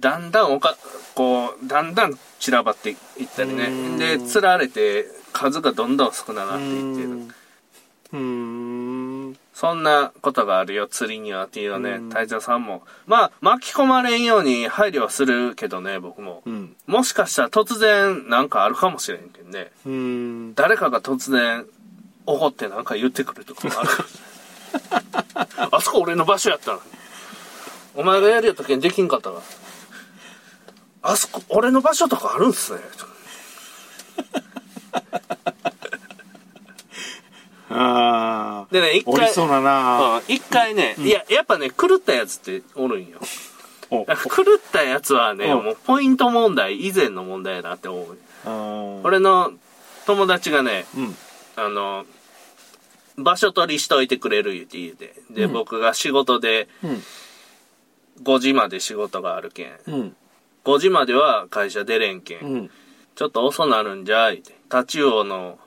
[0.00, 0.76] だんだんおか、
[1.14, 2.96] こう、だんだん散らばっていっ
[3.34, 3.98] たりね。
[3.98, 7.34] で、釣られて、数がどんどん少なくなっていってる。
[9.64, 12.82] そんなことがあるよ、釣りにはっていうのね、隊長さんも。
[13.06, 16.42] まあ、巻き込まれんように配慮はするけどね、僕も。
[16.44, 16.76] うん。
[16.86, 19.70] もしかしたら突然なんかあるかもしれんけどね。
[19.88, 20.54] ん。
[20.54, 21.64] 誰かが突然
[22.26, 26.82] 怒ってなんか言ってくるとかもあるかもしれん あそこ俺の場所やったのに。
[27.94, 29.40] お前がやるやったけんできんかったわ。
[31.00, 32.80] あそこ、俺の場所とかあるんすね。
[37.70, 38.53] ああ。
[38.70, 43.18] でね、一回、おりそうだなうん一回ね、いや、やっぱね、狂ったやつっておるんよ。
[43.90, 44.04] 狂
[44.56, 48.18] ったやつはね、うんもうポイント問題以前の問題やなって思う。
[48.46, 49.02] うん。
[49.04, 49.52] 俺の
[50.06, 51.16] 友達がね、うん。
[51.56, 52.04] あの、
[53.16, 55.14] 場所取りしといてくれる言うて言うて。
[55.30, 57.02] で、うん僕が仕事でうん。
[58.22, 59.78] 5時まで仕事があるけん。
[59.86, 60.16] うん。
[60.64, 62.40] 5時までは会社出れんけん。
[62.40, 62.70] うん。
[63.14, 64.54] ちょっと遅なるんじゃいって。
[64.72, 65.58] 立ち王の、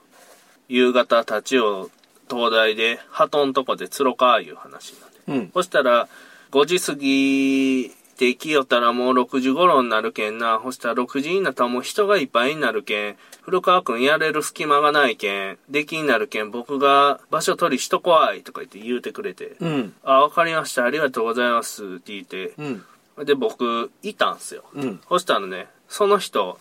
[0.69, 1.89] 夕方立ち王
[2.29, 5.17] 東大で、鳩んとこで釣ろかいう話になって。
[5.27, 5.51] うん。
[5.53, 6.07] そしたら、
[6.51, 10.59] 5時過ぎて来よったらもう6時頃になるけんな。
[10.63, 13.15] そしたら6時になったらもう人がいっぱいになるけん。
[13.41, 15.57] 古川くんやれる隙間がないけん。
[15.69, 16.51] 出来になるけん。
[16.51, 19.55] 僕が場所取りしとこわいとか言って言うてくれて。
[19.59, 19.93] うん。
[20.03, 20.83] あ、わかりました。
[20.83, 21.85] ありがとうございます。
[21.85, 22.53] って言って。
[22.57, 23.25] うん。
[23.25, 24.63] で、僕、いたんすよ。
[24.73, 24.99] うん。
[25.07, 26.59] そしたらね、その人、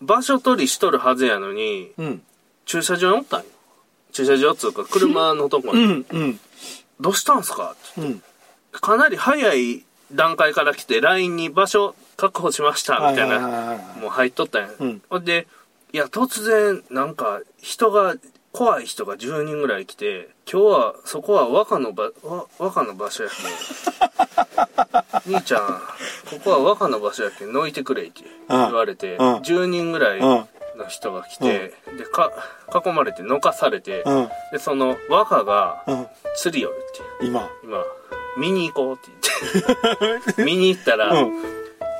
[0.00, 2.22] 場所取りしとるはずやのに、うん。
[2.64, 3.46] 駐車場におったんよ。
[4.10, 5.82] 駐車場っつうか、車のとこに。
[5.84, 6.06] うん。
[6.10, 6.40] うん。
[7.00, 7.74] どうしたんすか？
[7.92, 8.22] ってうん。
[8.72, 15.46] かなり早い段階から来て LINE に場所確保しましたみたいなはいもう入っとったんや、うんほんで
[15.92, 18.14] いや突然なんか人が
[18.52, 23.30] 怖い人が10人ぐらい来て今日はそこは和歌の場わ和歌の場所や
[25.24, 25.66] けん 兄ちゃん
[26.30, 30.44] ここは和歌の場所やけんのいてくれって言われて、うん10人ぐらいうん。
[30.80, 32.30] の人が来て、でか
[32.84, 34.28] 囲まれてのかされて、うん。
[34.52, 36.06] でその和歌がうん。
[36.36, 37.48] 釣り寄るって今。
[37.64, 37.82] 今
[38.38, 39.10] 見に行こうって
[40.02, 40.42] 言って。
[40.44, 41.32] 見に行ったら、うん。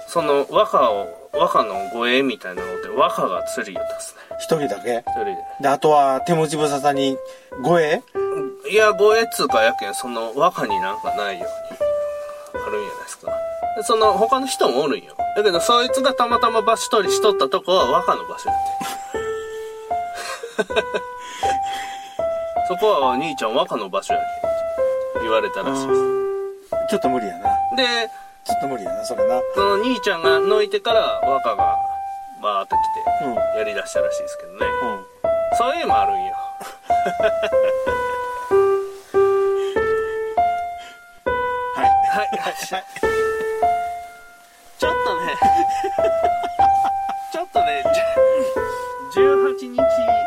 [0.08, 5.04] その和歌を和歌の護衛みたいなので和歌が釣り寄ったっすね一人だけ？
[5.06, 7.16] 一人で、あとは手持ち無沙汰に、
[7.62, 8.02] 護衛？
[8.64, 11.78] でいや護衛っつうかやけんその和歌になんかないように
[12.66, 13.32] あるんじゃないですか
[13.76, 18.58] でその他の人もおるんよだけどそいつがたまたま場所取りしとったとこは和歌の場所やっ
[20.66, 20.74] て
[22.68, 24.26] そこは兄ちゃん和歌の場所やね
[25.20, 26.20] ん言われたらしいです
[26.90, 27.50] ちょっと無理やな。
[27.76, 28.10] で
[28.44, 29.40] ちょっと無理やな、それな。
[29.54, 31.76] その兄ちゃんが抜いてから和歌が
[32.42, 33.30] バーッと来うん。
[33.30, 33.34] うん。
[33.36, 34.66] てやりだしたらしいですけどね
[35.56, 36.34] そういうのもあるんよ
[42.10, 42.84] はいはいはい。
[44.80, 45.36] ちょっとね。
[47.32, 47.84] ちょっとね。
[49.14, 50.19] 18日